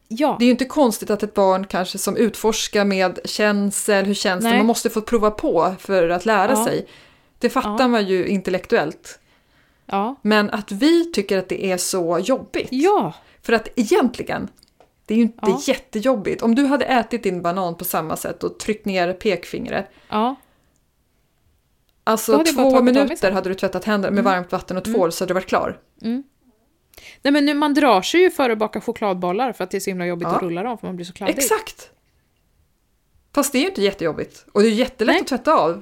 [0.08, 0.36] ja.
[0.40, 4.44] Det är ju inte konstigt att ett barn kanske som utforskar med känsel, hur känns
[4.44, 6.66] det, man måste få prova på för att lära Ja.
[6.66, 6.88] sig.
[7.40, 7.88] Det fattar Ja.
[7.88, 9.20] man ju intellektuellt.
[10.22, 12.68] Men att vi tycker att det är så jobbigt.
[13.42, 14.48] För att egentligen,
[15.06, 16.42] det är ju inte jättejobbigt.
[16.42, 19.86] Om du hade ätit din banan på samma sätt och tryckt ner pekfingret.
[22.08, 25.34] Alltså två minuter hade du tvättat händerna med varmt vatten och tvål så hade du
[25.34, 25.80] varit klar.
[27.22, 29.80] Nej men nu, man drar sig ju för att baka chokladbollar för att det är
[29.80, 30.36] så himla jobbigt Ja.
[30.36, 31.38] att rulla dem för man blir så kladdig.
[31.38, 31.92] Exakt!
[33.36, 34.46] Fast det är ju inte jättejobbigt.
[34.52, 35.22] Och det är jättelätt Nej.
[35.22, 35.82] att tvätta av.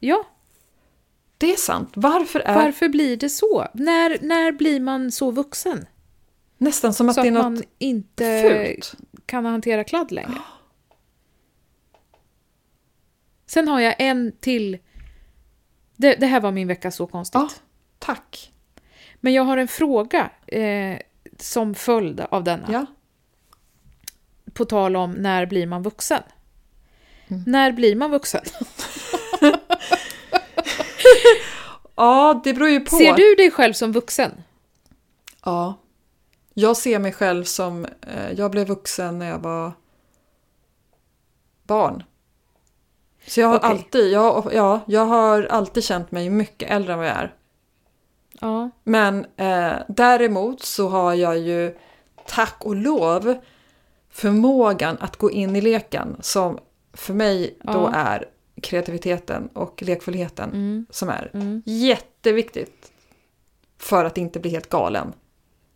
[0.00, 0.24] Ja,
[1.38, 1.90] Det är sant.
[1.94, 3.66] Varför är varför blir det så?
[3.74, 5.86] När, när blir man så vuxen?
[6.58, 8.94] nästan som att så det att är något man inte fult?
[9.26, 10.34] kan hantera kladd längre.
[13.46, 14.78] Sen har jag en till.
[16.00, 17.40] Det, det här var min vecka så konstigt.
[17.40, 17.48] Ja,
[17.98, 18.52] tack.
[19.20, 20.98] Men jag har en fråga eh,
[21.38, 22.72] som följd av denna.
[22.72, 22.86] Ja.
[24.52, 26.22] På tal om när blir man vuxen?
[27.28, 27.42] Mm.
[27.46, 28.44] När blir man vuxen?
[31.94, 32.96] ja, det beror ju på.
[32.96, 34.42] Ser du dig själv som vuxen?
[35.44, 35.74] Ja.
[36.54, 39.72] Jag ser mig själv som, eh, jag blev vuxen när jag var
[41.62, 42.02] barn.
[43.26, 43.70] Så jag har Okej.
[43.70, 47.34] alltid, jag, ja, jag har alltid känt mig mycket äldre än vad jag är.
[48.40, 48.70] Ja.
[48.84, 51.76] Men eh, däremot så har jag ju,
[52.26, 53.34] tack och lov,
[54.10, 56.58] förmågan att gå in i leken som
[56.92, 57.92] för mig då Ja.
[57.94, 58.24] är
[58.62, 60.86] kreativiteten och lekfullheten Mm.
[60.90, 61.62] som är Mm.
[61.66, 62.92] jätteviktigt
[63.78, 65.12] för att inte bli helt galen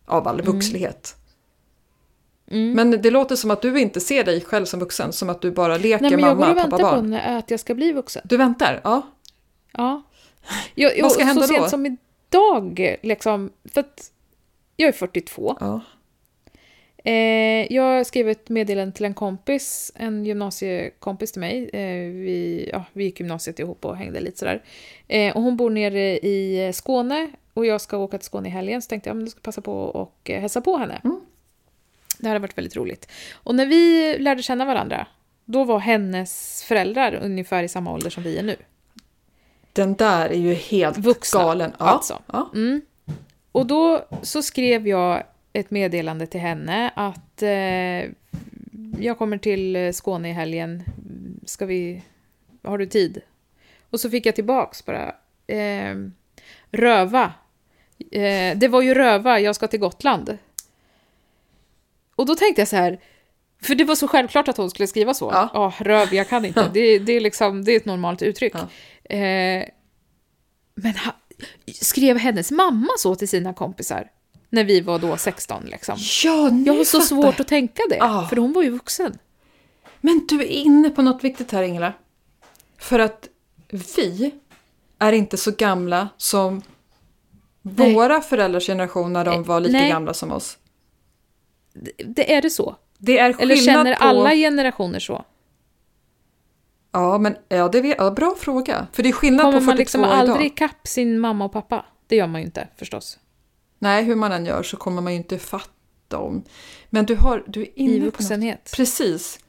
[0.05, 1.15] av all vuxlighet.
[1.15, 1.24] Mm.
[2.47, 5.51] Men det låter som att du inte ser dig själv som vuxen, som att du
[5.51, 7.09] bara leker Nej, men jag går mamma, och pappa, väntar på barn.
[7.09, 8.21] när- att jag ska bli vuxen.
[8.25, 8.81] Du väntar?
[8.83, 9.01] Ja.
[9.71, 10.03] Ja.
[10.75, 11.69] Jag, Vad ska hända så sent då?
[11.69, 14.11] som idag, liksom, för att
[14.77, 15.57] jag är 42.
[15.59, 15.81] ja.
[17.11, 21.69] Eh, jag skrev ett meddelande till en kompis, en gymnasiekompis till mig.
[21.73, 24.63] Eh, vi, ja, vi gick gymnasiet ihop och hängde lite sådär.
[25.07, 28.81] Eh, och hon bor nere i Skåne och jag ska åka till Skåne i helgen
[28.81, 31.01] så tänkte jag att jag ska passa på och eh, hälsa på henne.
[31.03, 31.21] Mm.
[32.25, 33.11] Det hade varit väldigt roligt.
[33.33, 35.07] Och när vi lärde känna varandra,
[35.45, 38.55] då var hennes föräldrar ungefär i samma ålder som vi är nu.
[39.73, 41.73] Den där är ju helt Vuxna, galen.
[41.79, 41.85] Ja.
[41.85, 42.21] alltså.
[42.27, 42.49] Ja.
[42.53, 42.81] Mm.
[43.51, 45.23] Och då så skrev jag
[45.53, 48.11] ett meddelande till henne att eh,
[48.99, 50.83] jag kommer till Skåne i helgen.
[51.45, 52.03] Ska vi...
[52.63, 53.21] Har du tid?
[53.89, 55.15] Och så fick jag tillbaks bara.
[55.47, 55.95] Eh,
[56.71, 57.33] röva.
[58.11, 60.37] Eh, det var ju röva, jag ska till Gotland.
[62.15, 62.99] Och då tänkte jag så här.
[63.61, 65.29] För det var så självklart att hon skulle skriva så.
[65.33, 65.49] Ja.
[65.53, 66.69] Ja, röv, jag kan inte.
[66.73, 68.53] Det, det, är liksom, det är ett normalt uttryck.
[68.55, 69.15] Ja.
[69.15, 69.65] Eh,
[70.75, 71.11] men ha,
[71.81, 74.07] skrev hennes mamma så till sina kompisar?
[74.49, 75.95] När vi var då 16 liksom.
[76.23, 78.27] Ja, nu Jag har så fattar svårt att tänka det, Ja.
[78.29, 79.17] för hon var ju vuxen.
[80.01, 81.93] Men du är inne på något viktigt här Ingela.
[82.77, 83.27] För att
[83.69, 84.31] vi
[84.99, 86.61] är inte så gamla som
[87.61, 87.93] Nej.
[87.93, 89.89] våra föräldrars generation när de Eh, var lika nej.
[89.89, 90.57] gamla som oss.
[92.05, 92.75] Det, är det så?
[92.97, 94.03] Det är Eller känner på...
[94.03, 95.25] alla generationer så?
[96.91, 97.95] Ja, men ja, det vet...
[97.97, 98.87] ja, bra fråga.
[98.93, 100.13] För det är skillnad Kommer på 42 man liksom idag.
[100.13, 101.85] aldrig ikapp sin mamma och pappa?
[102.07, 103.19] Det gör man ju inte förstås.
[103.79, 105.71] Nej, hur man än gör så kommer man ju inte fatta
[106.07, 106.43] dem.
[106.89, 108.13] Men du, har, du är inne I på något.
[108.13, 108.73] vuxenhet.
[108.75, 109.39] Precis.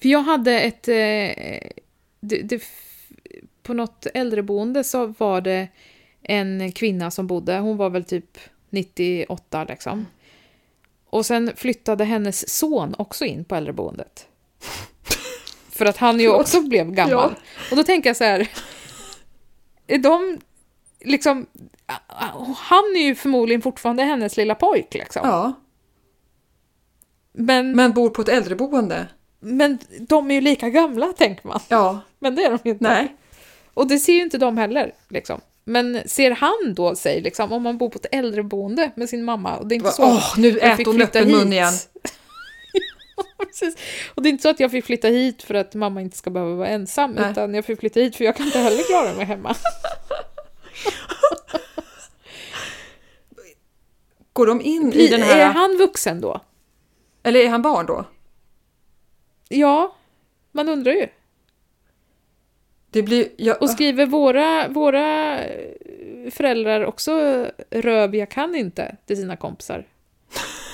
[0.00, 0.88] För jag hade ett...
[0.88, 1.70] Eh,
[2.20, 2.62] det, det,
[3.62, 5.68] på något äldreboende så var det
[6.22, 8.38] en kvinna som bodde, hon var väl typ
[8.70, 10.06] 98 liksom.
[11.10, 14.26] Och sen flyttade hennes son också in på äldreboendet.
[15.70, 17.10] För att han ju också blev gammal.
[17.12, 17.30] Ja.
[17.70, 18.48] Och då tänker jag så här,
[19.86, 20.40] är de
[21.00, 21.46] liksom,
[22.56, 25.22] han är ju förmodligen fortfarande hennes lilla pojk liksom.
[25.24, 25.52] Ja,
[27.32, 29.06] Men, men, men bor på ett äldreboende.
[30.00, 31.60] de är ju lika gamla tänker man.
[31.68, 32.84] Ja, Men det är de ju inte.
[32.84, 33.16] nej.
[33.74, 34.94] Och det ser ju inte de heller.
[35.08, 35.40] Liksom.
[35.64, 39.56] Men ser han då sig, liksom, om man bor på ett äldreboende med sin mamma,
[39.56, 41.72] och det är inte så Åh, nu jag äter hon öppen mun igen.
[43.38, 43.76] Precis.
[44.14, 46.30] Och det är inte så att jag fick flytta hit för att mamma inte ska
[46.30, 47.30] behöva vara ensam, Nej.
[47.30, 49.56] utan jag fick flytta hit för jag kan inte heller klara mig hemma.
[54.32, 55.52] Går de in i den Är här...
[55.52, 56.40] han vuxen då?
[57.22, 58.04] Eller är han barn då?
[59.48, 59.96] Ja,
[60.52, 61.08] man undrar ju.
[62.90, 63.28] Det blir...
[63.36, 65.38] Jag, Och skriver våra, våra
[66.30, 69.86] föräldrar också röv jag kan inte till sina kompisar?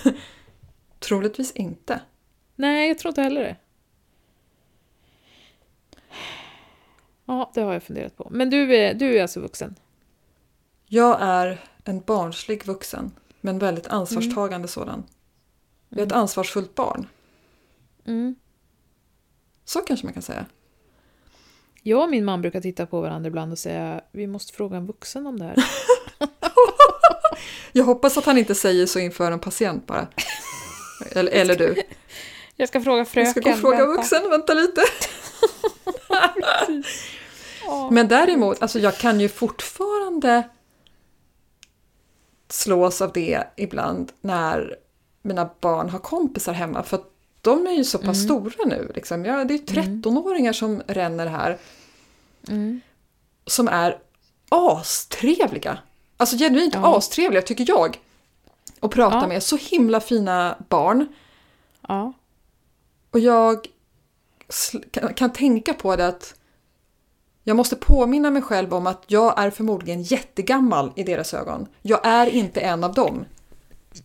[0.98, 2.00] troligtvis inte.
[2.56, 3.56] Nej, jag tror inte heller det.
[7.24, 8.28] Ja, det har jag funderat på.
[8.30, 9.74] Men du är, du är alltså vuxen?
[10.86, 15.04] Jag är en barnslig vuxen, men väldigt ansvarstagande sådan.
[15.88, 17.06] Jag är ett ansvarsfullt barn.
[18.04, 18.34] Mm.
[19.64, 20.46] Så kanske man kan säga.
[21.86, 24.86] Jag och min man brukar titta på varandra ibland och säga vi måste fråga en
[24.86, 25.56] vuxen om det här.
[27.72, 30.08] Jag hoppas att han inte säger så inför en patient bara.
[31.12, 31.82] Eller, eller du.
[32.56, 33.24] Jag ska fråga fröken.
[33.24, 33.92] Jag ska gå och fråga vänta.
[33.92, 34.82] vuxen, vänta lite.
[37.90, 40.48] Men däremot, alltså jag kan ju fortfarande
[42.48, 44.76] slås av det ibland när
[45.22, 46.82] mina barn har kompisar hemma.
[46.82, 47.15] För att
[47.50, 48.92] de är ju så pass stora nu.
[48.94, 49.24] Liksom.
[49.24, 51.58] Ja, det är 13-åringar som ränner här.
[52.48, 52.80] Mm.
[53.46, 53.98] Som är
[54.48, 55.78] astrevliga.
[56.16, 56.96] Alltså genuint Ja.
[56.98, 58.00] astrevliga tycker jag.
[58.80, 59.26] Att prata Ja.
[59.26, 59.42] med.
[59.42, 61.06] Så himla fina barn.
[61.88, 62.12] Ja.
[63.10, 63.66] Och jag
[65.16, 66.34] kan tänka på det att
[67.44, 71.66] jag måste påminna mig själv om att jag är förmodligen jättegammal i deras ögon.
[71.82, 73.24] Jag är inte en av dem.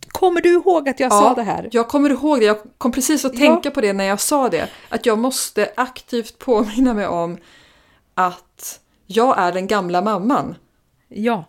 [0.08, 1.68] Kommer du ihåg att jag sa det här?
[1.72, 3.38] Jag kommer ihåg det, jag kom precis att Ja.
[3.38, 4.68] tänka på det när jag sa det.
[4.88, 7.38] Att jag måste aktivt påminna mig om
[8.14, 10.54] att jag är den gamla mamman.
[11.08, 11.44] Ja.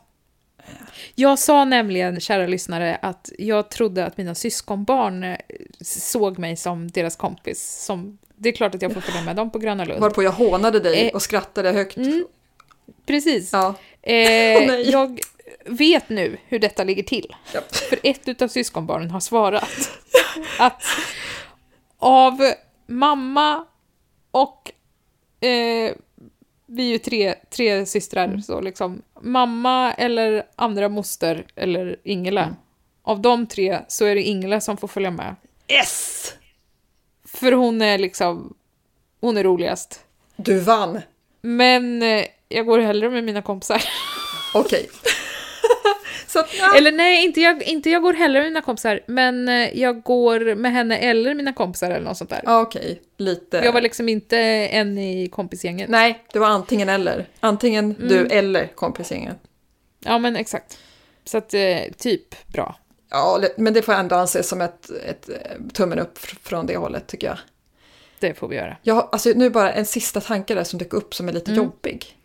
[1.16, 5.38] Jag sa nämligen, kära lyssnare, att jag trodde att mina syskonbarn eh,
[5.82, 7.84] såg mig som deras kompis.
[7.86, 10.00] Som, det är klart att jag får följa med dem på Gröna Lund.
[10.02, 11.98] Varpå jag hånade dig Eh, och skrattade högt.
[11.98, 12.26] Mm,
[13.06, 13.54] precis.
[13.54, 14.12] Ja, Eh,
[14.68, 14.90] nej.
[14.92, 15.20] jag
[15.66, 17.36] vet nu hur detta ligger till.
[17.54, 17.62] Ja.
[17.90, 19.92] För ett utav syskonbarnen har svarat
[20.60, 20.84] att
[21.98, 22.54] av
[22.88, 23.66] mamma
[24.32, 24.72] och
[25.46, 25.94] eh,
[26.66, 28.42] vi är ju tre, tre systrar, Mm.
[28.42, 32.44] så liksom mamma eller andra moster eller Ingela.
[32.44, 32.56] Mm.
[33.04, 35.36] Av de tre så är det Ingela som får följa med.
[35.68, 36.34] yes!
[37.26, 38.54] För hon är liksom,
[39.22, 40.00] hon är roligast.
[40.36, 41.02] Du vann.
[41.42, 43.84] Men eh, jag går hellre med mina kompisar.
[44.54, 44.90] Okej.
[46.40, 46.78] Att, ja.
[46.78, 50.56] Eller nej, inte jag, inte jag går heller med mina kompisar, men eh, jag går
[50.56, 52.42] med henne eller mina kompisar eller något sånt där.
[52.46, 53.58] Ja, Okej, lite.
[53.58, 55.90] Jag var liksom inte en i kompisgänget.
[55.90, 57.26] Nej, det var antingen eller.
[57.40, 58.32] Antingen du Mm.
[58.32, 59.38] eller kompisgänget.
[60.00, 60.78] Ja, men exakt.
[61.26, 62.76] Så att, eh, typ bra.
[63.10, 65.36] Ja, men det får ändå anses som ett, ett eh,
[65.74, 67.38] tummen upp fr- från det hållet tycker jag.
[68.20, 68.78] Det får vi göra.
[68.88, 71.64] har- alltså, nu bara en sista tanke där som dök upp som är lite Mm.
[71.64, 72.18] jobbig.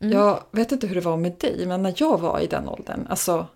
[0.00, 0.18] Mm.
[0.18, 3.06] Jag vet inte hur det var med dig, men när jag var i den åldern,
[3.10, 3.46] alltså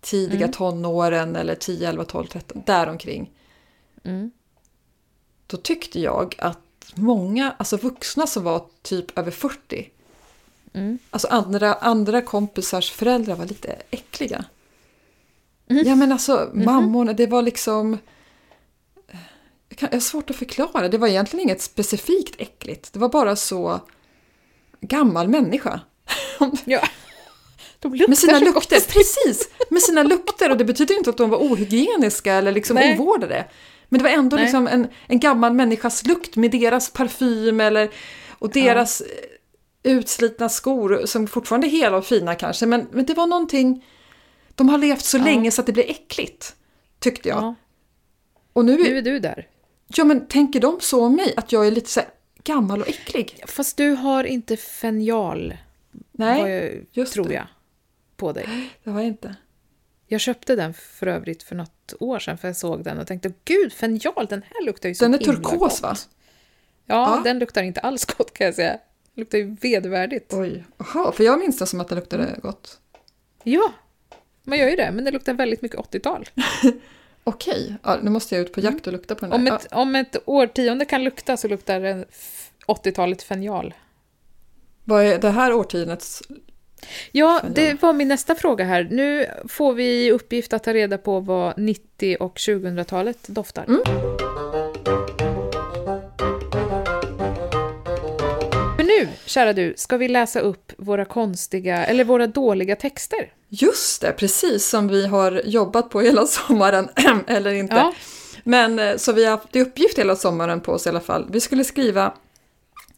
[0.00, 0.52] tidiga Mm.
[0.52, 3.30] tonåren eller 10, 11, 12, 13, däromkring.
[4.04, 4.30] Mm.
[5.46, 6.58] Då tyckte jag att
[6.94, 9.90] många, alltså vuxna som var typ över 40,
[10.76, 10.98] Mm.
[11.10, 14.44] Alltså andra, andra kompisars föräldrar var lite äckliga.
[15.66, 17.98] Ja men alltså mammorna, det var liksom...
[19.68, 22.92] Jag, kan, jag har svårt att förklara, det var egentligen inget specifikt äckligt.
[22.92, 23.80] Det var bara så
[24.86, 25.80] gammal människa.
[26.64, 26.80] Ja.
[28.08, 29.48] Med sina lukter, precis!
[29.70, 32.98] Med sina lukter och det betyder inte att de var ohygieniska eller liksom Nej.
[32.98, 33.44] ovårdade.
[33.88, 34.44] Men det var ändå Nej.
[34.44, 37.90] liksom en, en gammal människas lukt med deras parfym eller,
[38.30, 42.66] och deras eh, utslitna skor som fortfarande är hela och fina kanske.
[42.66, 43.84] Men, men det var någonting,
[44.54, 45.24] de har levt så Ja.
[45.24, 46.54] länge så att det blir äckligt.
[47.00, 47.38] Tyckte jag.
[47.38, 47.54] Ja,
[48.52, 49.46] Och nu, nu är du där.
[49.86, 51.34] ja men tänker de så om mig?
[51.36, 52.08] Att jag är lite så här
[52.44, 53.42] gammal och äcklig?
[53.46, 55.56] Fast du har inte fenjal,
[56.12, 57.34] Nej, jag, just tror det.
[57.34, 57.46] jag,
[58.16, 58.48] på dig.
[58.84, 59.36] det har jag inte.
[60.06, 63.32] Jag köpte den för övrigt för något år sedan för jag såg den och tänkte
[63.44, 65.82] gud, fenjal, den här luktar ju så Den är turkos gott.
[65.82, 65.94] va?
[66.86, 67.20] Ja, Ja.
[67.24, 68.70] den luktar inte alls gott kan jag säga.
[68.72, 68.80] Den
[69.22, 70.32] luktar ju vedervärdigt.
[70.34, 72.78] Oj, Jaha, för jag minns den som att det luktade gott.
[73.42, 73.72] Ja,
[74.42, 76.28] man gör ju det, men det luktar väldigt mycket 80-tal.
[77.24, 79.56] Okej, ja, nu måste jag ut på jakt och lukta på den Om där.
[79.56, 83.74] ett, om ett årtionde kan lukta så luktar det f- 80-talet fenjal.
[83.76, 83.82] Ja,
[84.84, 86.22] vad är det här årtiondets...
[87.12, 88.88] Ja, det var min nästa fråga här.
[88.90, 93.64] Nu får vi uppgift att ta reda på vad 90 och 2000-talet doftar.
[93.64, 93.80] Mm.
[98.76, 103.32] Men nu, kära du, ska vi läsa upp våra konstiga, eller våra dåliga texter.
[103.62, 106.88] Just det, precis som vi har jobbat på hela sommaren,
[107.26, 107.74] eller inte.
[107.74, 107.94] Ja.
[108.44, 111.26] Men eh, så vi har haft i uppgift hela sommaren på oss i alla fall.
[111.30, 112.14] Vi skulle skriva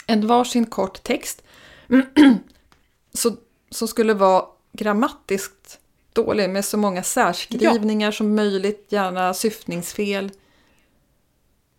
[0.07, 1.43] en varsin kort text
[3.15, 3.37] så,
[3.71, 5.79] som skulle vara grammatiskt
[6.13, 10.31] dålig med så många särskrivningar som möjligt, gärna syftningsfel.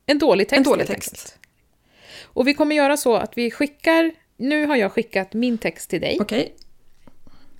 [0.06, 0.58] En dålig text.
[0.58, 1.14] En dålig text.
[1.14, 1.38] enkelt.
[2.24, 6.02] Och vi kommer göra så att vi skickar, nu har jag skickat min text till
[6.02, 6.18] dig.
[6.22, 6.56] Okej,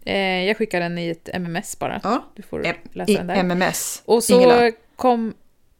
[0.08, 2.02] Eh, jag skickar den i ett MMS bara.
[2.04, 2.26] ja.
[2.36, 3.36] Du får M- läsa I den där.
[3.36, 4.02] MMS.
[4.06, 4.72] Och så Ingela.
[4.96, 5.34] kom...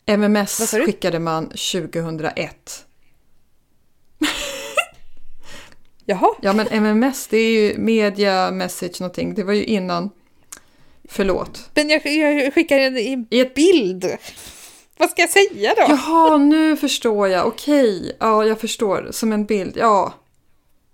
[0.06, 2.86] MMS skickade man 2001.
[6.06, 6.30] Jaha.
[6.42, 9.34] Ja men MMS det är ju media message någonting.
[9.34, 10.10] Det var ju innan.
[11.10, 11.70] Förlåt.
[11.76, 14.18] Men jag, jag skickar den i I ett bild.
[14.98, 15.82] Vad ska jag säga då?
[15.90, 17.48] Jaha, nu förstår jag.
[17.48, 19.08] Okej, ja jag förstår.
[19.12, 20.14] Som en bild, ja.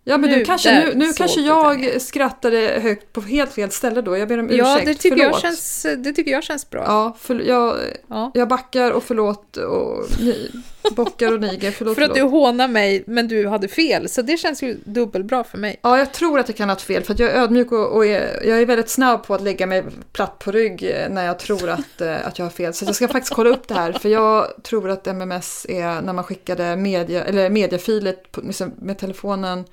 [0.05, 3.71] Ja men Nu, du, kanske, där nu, nu kanske jag skrattade högt på helt fel
[3.71, 4.17] ställe då.
[4.17, 4.85] Jag ber om Ja, ursäkt.
[4.87, 5.33] det tycker, förlåt.
[5.33, 6.83] jag känns, det tycker jag känns bra.
[6.87, 7.75] Ja, för, jag,
[8.07, 8.31] Ja.
[8.33, 10.51] jag backar och förlåt och ni,
[10.95, 11.71] bockar och niger.
[11.71, 14.09] Förlåt, För att du hånar mig, men du hade fel.
[14.09, 15.79] Så det känns ju dubbelbra för mig.
[15.81, 18.05] Ja, jag tror att jag kan ha haft fel för jag är ödmjuk och, och
[18.05, 19.83] är, jag är väldigt snabb på att lägga mig
[20.13, 22.73] platt på rygg eh, när jag tror att, eh, att jag har fel.
[22.73, 26.13] Så jag ska faktiskt kolla upp det här för jag tror att MMS är när
[26.13, 29.63] man skickade media, eller mediafiler på, liksom, med telefonen.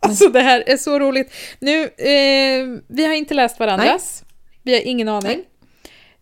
[0.00, 1.32] Alltså det här är så roligt.
[1.58, 4.22] Nu, eh, vi har inte läst varandras.
[4.62, 5.44] Vi har ingen aning.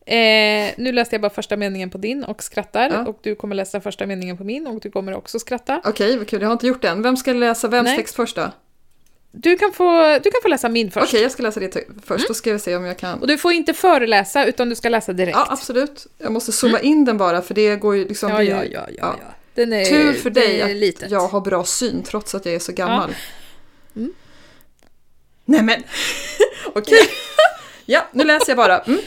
[0.07, 2.91] Eh, nu läste jag bara första meningen på din och skrattar.
[2.91, 3.07] Ja.
[3.07, 5.81] Och du kommer läsa första meningen på min och du kommer också skratta.
[5.85, 7.03] Okej, vad kul, jag har inte gjort det än.
[7.03, 7.97] Vem ska läsa vems Nej.
[7.97, 8.43] text först då?
[8.43, 8.53] Okej,
[9.33, 11.13] Du kan få, du kan få läsa min först.
[11.13, 13.21] jag ska läsa det först, då ska vi se om jag kan.
[13.21, 15.37] Och du får inte föreläsa, utan du ska läsa direkt.
[15.37, 16.07] Ja, absolut.
[16.19, 18.31] Jag måste zooma in den bara för det går ju liksom...
[18.31, 19.35] ja, ja, ju- ja, ja, ja.
[19.55, 21.11] Den är, Tur för dig att litet.
[21.11, 23.15] jag har bra syn trots att jag är så gammal.
[23.97, 24.15] Mm.
[25.45, 25.83] Nej men,
[26.75, 27.09] okej.
[27.87, 28.79] ja, nu läser jag bara.
[28.79, 29.01] Mm.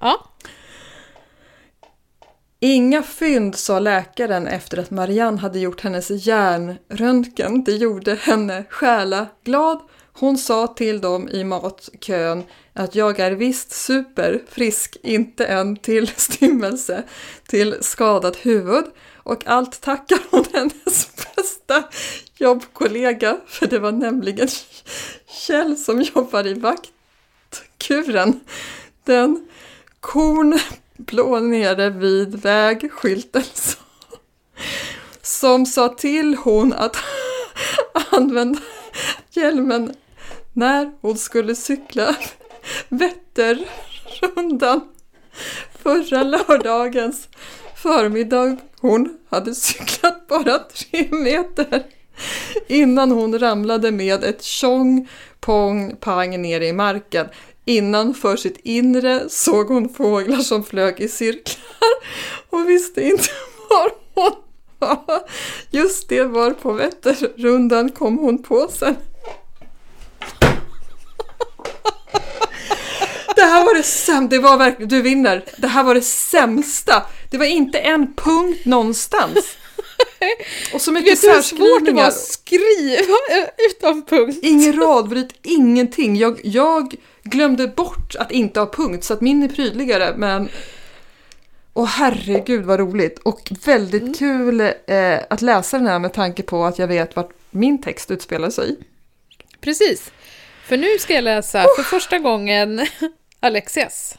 [0.00, 0.30] Ja.
[2.60, 7.64] Inga fynd, sa läkaren efter att Marianne hade gjort hennes hjärnröntgen.
[7.64, 9.80] Det gjorde henne själa glad.
[10.18, 17.04] Hon sa till dem i matkön att jag är visst superfrisk, inte en tillstymmelse
[17.46, 18.84] till skadat huvud.
[19.16, 21.84] Och allt tackar hon hennes bästa
[22.36, 24.48] jobbkollega, för det var nämligen
[25.26, 28.40] Kjell som jobbar i vaktkuren.
[29.04, 29.48] Den
[30.00, 33.44] kornblå nere vid vägskylten
[35.22, 36.96] som sa till hon att
[38.10, 38.60] använda
[39.30, 39.94] hjälmen
[40.56, 42.16] när hon skulle cykla
[42.88, 44.80] Vätternrundan
[45.82, 47.28] förra lördagens
[47.76, 48.56] förmiddag.
[48.80, 51.86] Hon hade cyklat bara tre meter
[52.66, 55.08] innan hon ramlade med ett tjong,
[55.40, 57.26] pong, pang ner i marken.
[57.64, 61.90] Innanför sitt inre såg hon fåglar som flög i cirklar
[62.50, 63.28] och visste inte
[63.70, 64.42] var hon
[64.78, 65.20] var.
[65.70, 68.96] Just det var på Vätternrundan kom hon på sen.
[73.36, 75.44] Det här var det sämsta, det var verkligen, du vinner.
[75.56, 77.06] Det här var det sämsta.
[77.30, 79.56] Det var inte en punkt någonstans.
[80.74, 82.06] Och så mycket Vet du hur svårt det var särskrivningar.
[82.08, 84.38] att skriva utan punkt?
[84.42, 86.16] Ingen radbryt, ingenting.
[86.16, 90.48] Jag, jag glömde bort att inte ha punkt så att min är prydligare men
[91.74, 94.14] Åh herregud vad roligt och väldigt Mm.
[94.14, 98.10] kul eh, att läsa den här med tanke på att jag vet vart min text
[98.10, 98.76] utspelar sig.
[99.60, 100.10] Precis.
[100.66, 102.86] För nu ska jag läsa för första gången
[103.40, 104.18] Alexias.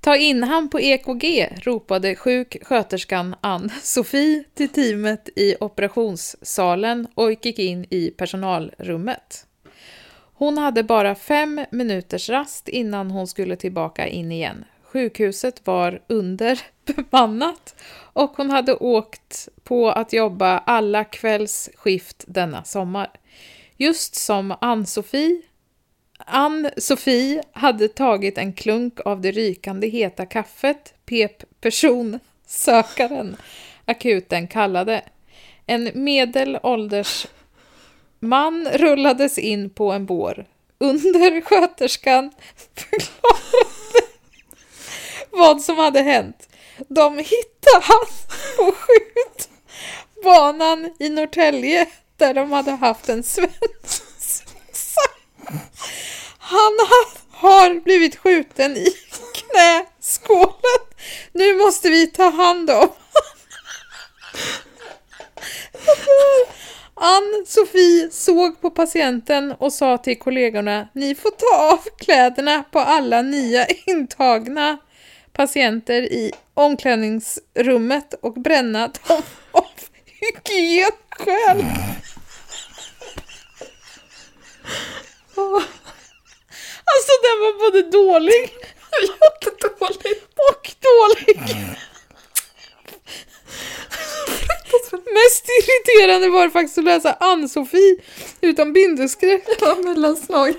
[0.00, 7.86] Ta in han på EKG, ropade sjuksköterskan Ann-Sofie till teamet i operationssalen och gick in
[7.90, 9.46] i personalrummet.
[10.34, 14.64] Hon hade bara fem minuters rast innan hon skulle tillbaka in igen.
[14.82, 17.74] Sjukhuset var underbemannat
[18.12, 23.10] och hon hade åkt på att jobba alla kvällsskift denna sommar.
[23.76, 25.42] Just som Ann-Sofie
[26.26, 33.36] Ann-Sofie hade tagit en klunk av det rykande heta kaffet, pep personsökaren,
[33.84, 35.02] akuten kallade.
[35.66, 37.26] En medelålders
[38.20, 40.46] man rullades in på en bår.
[40.78, 42.30] undersköterskan
[42.74, 44.06] förklarade
[45.30, 46.48] vad som hade hänt.
[46.88, 48.06] De hittade han
[48.56, 51.86] på skjutbanan i Norrtälje
[52.16, 54.02] där de hade haft en svensk.
[56.42, 56.72] Han
[57.30, 58.86] har blivit skjuten i
[59.34, 60.80] knäskålen.
[61.32, 62.88] Nu måste vi ta hand om
[66.94, 73.22] Ann-Sofie såg på patienten och sa till kollegorna Ni får ta av kläderna på alla
[73.22, 74.78] nya intagna
[75.32, 79.66] patienter i omklädningsrummet och bränna dem av
[80.04, 81.64] hygienskäl.
[86.84, 88.42] Alltså den var både dålig
[89.02, 90.28] Jättedåligt.
[90.50, 91.38] och dålig.
[94.92, 97.96] Mest irriterande var det faktiskt att läsa Ann-Sofie
[98.40, 99.44] utan bindeskräck.
[99.60, 100.54] Ja, mellanslag.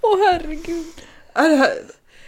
[0.00, 0.86] Åh herregud.
[1.34, 1.74] Är det här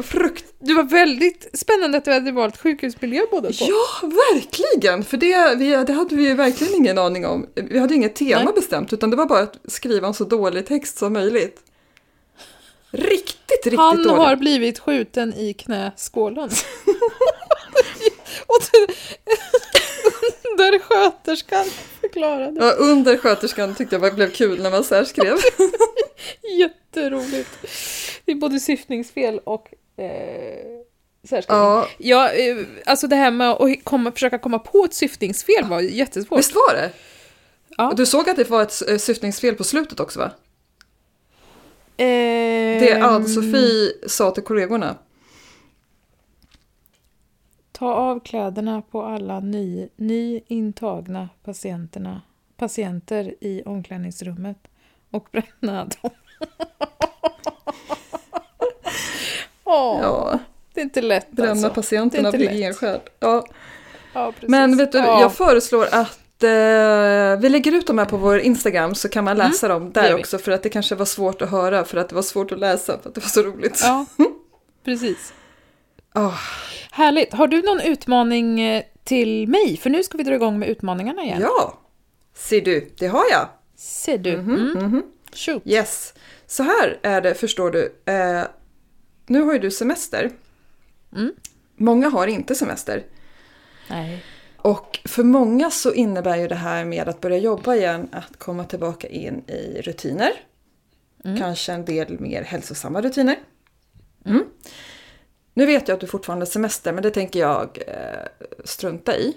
[0.03, 0.45] frukt...
[0.61, 3.65] Det var väldigt spännande att du hade valt sjukhusmiljö båda två.
[3.65, 5.05] Ja, verkligen!
[5.05, 7.47] För det, vi, det hade vi ju verkligen ingen aning om.
[7.55, 8.55] Vi hade inget tema Nej.
[8.55, 11.61] bestämt, utan det var bara att skriva en så dålig text som möjligt.
[12.91, 14.13] Riktigt, riktigt Han dåligt.
[14.13, 16.51] har blivit skjuten i knäskålen.
[18.47, 18.61] och
[20.59, 21.67] där sköterskan
[22.01, 22.65] förklarade.
[22.65, 25.37] Ja, under sköterskan tyckte jag blev kul när man särskrev.
[26.59, 27.51] Jätteroligt.
[28.25, 29.69] Det är både syftningsfel och
[29.99, 30.09] eh,
[31.29, 31.65] särskrivning.
[31.65, 32.57] ja, Ja, eh,
[32.87, 36.39] alltså det här med att komma, försöka komma på ett syftningsfel var jättesvårt.
[36.39, 36.91] visst var det?
[37.77, 37.93] Ja.
[37.97, 40.31] Du såg att det var ett eh, syftningsfel på slutet också va?
[41.97, 44.97] Det Ann-Sofie sa till kollegorna.
[47.73, 52.23] Ta av kläderna på alla ny, nyintagna patienterna,
[52.57, 54.59] patienter i omklädningsrummet
[55.11, 56.11] och bränna dem.
[59.69, 60.39] Åh, Ja,
[60.75, 61.71] det är inte lätt bränna alltså.
[61.71, 63.01] patienterna av hygienskäl.
[63.21, 63.47] Ja.
[64.13, 64.33] Ja.
[64.41, 65.21] Men vet du, Ja.
[65.21, 69.37] jag föreslår att eh, vi lägger ut de här på vår Instagram så kan man
[69.37, 69.93] läsa dem Mm.
[69.93, 72.23] det där också för att det kanske var svårt att höra för att det var
[72.23, 73.81] svårt att läsa för att det var så roligt.
[73.85, 74.07] Ja,
[74.85, 75.33] precis.
[76.13, 76.33] Ah,
[76.93, 77.33] Härligt.
[77.35, 79.77] Har du någon utmaning eh, till mig?
[79.77, 81.41] För nu ska vi dra igång med utmaningarna igen.
[81.43, 81.79] ja,
[82.37, 83.49] ser du, det har jag.
[83.77, 84.37] Ser du?
[84.37, 84.85] Mhm, Mm.
[84.85, 85.03] mhm.
[85.35, 85.63] Shoot.
[85.67, 86.15] Yes.
[86.47, 87.93] Så här är det, förstår du.
[89.29, 90.31] Nu har ju du semester.
[91.13, 91.33] Mm.
[91.77, 93.05] Många har inte semester.
[93.91, 94.25] Nej.
[94.57, 98.65] Och för många så innebär ju det här med att börja jobba igen att komma
[98.65, 100.31] tillbaka in i rutiner.
[101.25, 101.39] Mm.
[101.39, 103.37] Kanske en del mer hälsosamma rutiner.
[104.25, 104.45] Mm.
[105.55, 109.37] Nu vet jag att du fortfarande har semester men det tänker jag eh, strunta i.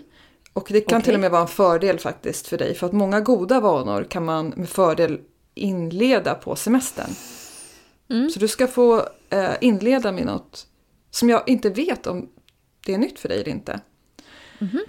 [0.53, 1.05] Och det kan Okej.
[1.05, 4.25] till och med vara en fördel faktiskt för dig för att många goda vanor kan
[4.25, 5.19] man med fördel
[5.53, 7.09] inleda på semestern.
[8.11, 8.29] Mm.
[8.29, 10.67] Så du ska få eh, inleda med något
[11.11, 12.29] som jag inte vet om
[12.85, 13.79] det är nytt för dig eller inte.
[14.59, 14.79] Mhm.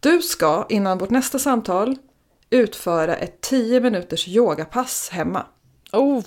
[0.00, 1.96] Du ska innan vårt nästa samtal
[2.50, 5.46] utföra ett 10 minuters yogapass hemma.
[5.92, 6.22] Oh,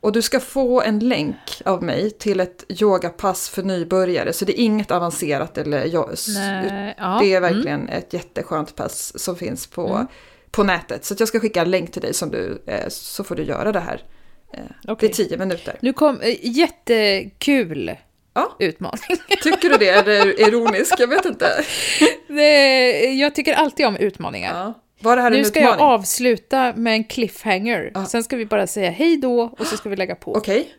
[0.00, 4.32] Och du ska få en länk av mig till ett yogapass för nybörjare.
[4.32, 6.94] Så det är inget avancerat eller nej.
[6.98, 7.18] Ja.
[7.20, 7.42] det är Mm.
[7.54, 10.06] verkligen ett jätteskönt pass som finns på, Mm.
[10.50, 11.04] på nätet.
[11.04, 13.72] Så jag ska skicka en länk till dig som du, eh, så får du göra
[13.72, 14.04] det här.
[14.52, 15.08] Eh, Okej.
[15.16, 15.76] Det är 10 minuter.
[15.80, 17.96] Nu kom eh, jättekul
[18.34, 18.56] Ja.
[18.58, 19.00] utmaning.
[19.42, 19.88] Tycker du det?
[19.88, 20.94] Eller ironisk?
[20.98, 21.46] Jag vet inte.
[22.28, 24.54] Det, jag tycker alltid om utmaningar.
[24.54, 24.74] Ja.
[25.00, 25.80] Var det här en Nu ska utmaning?
[25.80, 27.90] jag avsluta med en cliffhanger.
[27.94, 28.06] Ja.
[28.06, 30.32] Sen ska vi bara säga hej då och så ska vi lägga på.
[30.34, 30.74] Okej.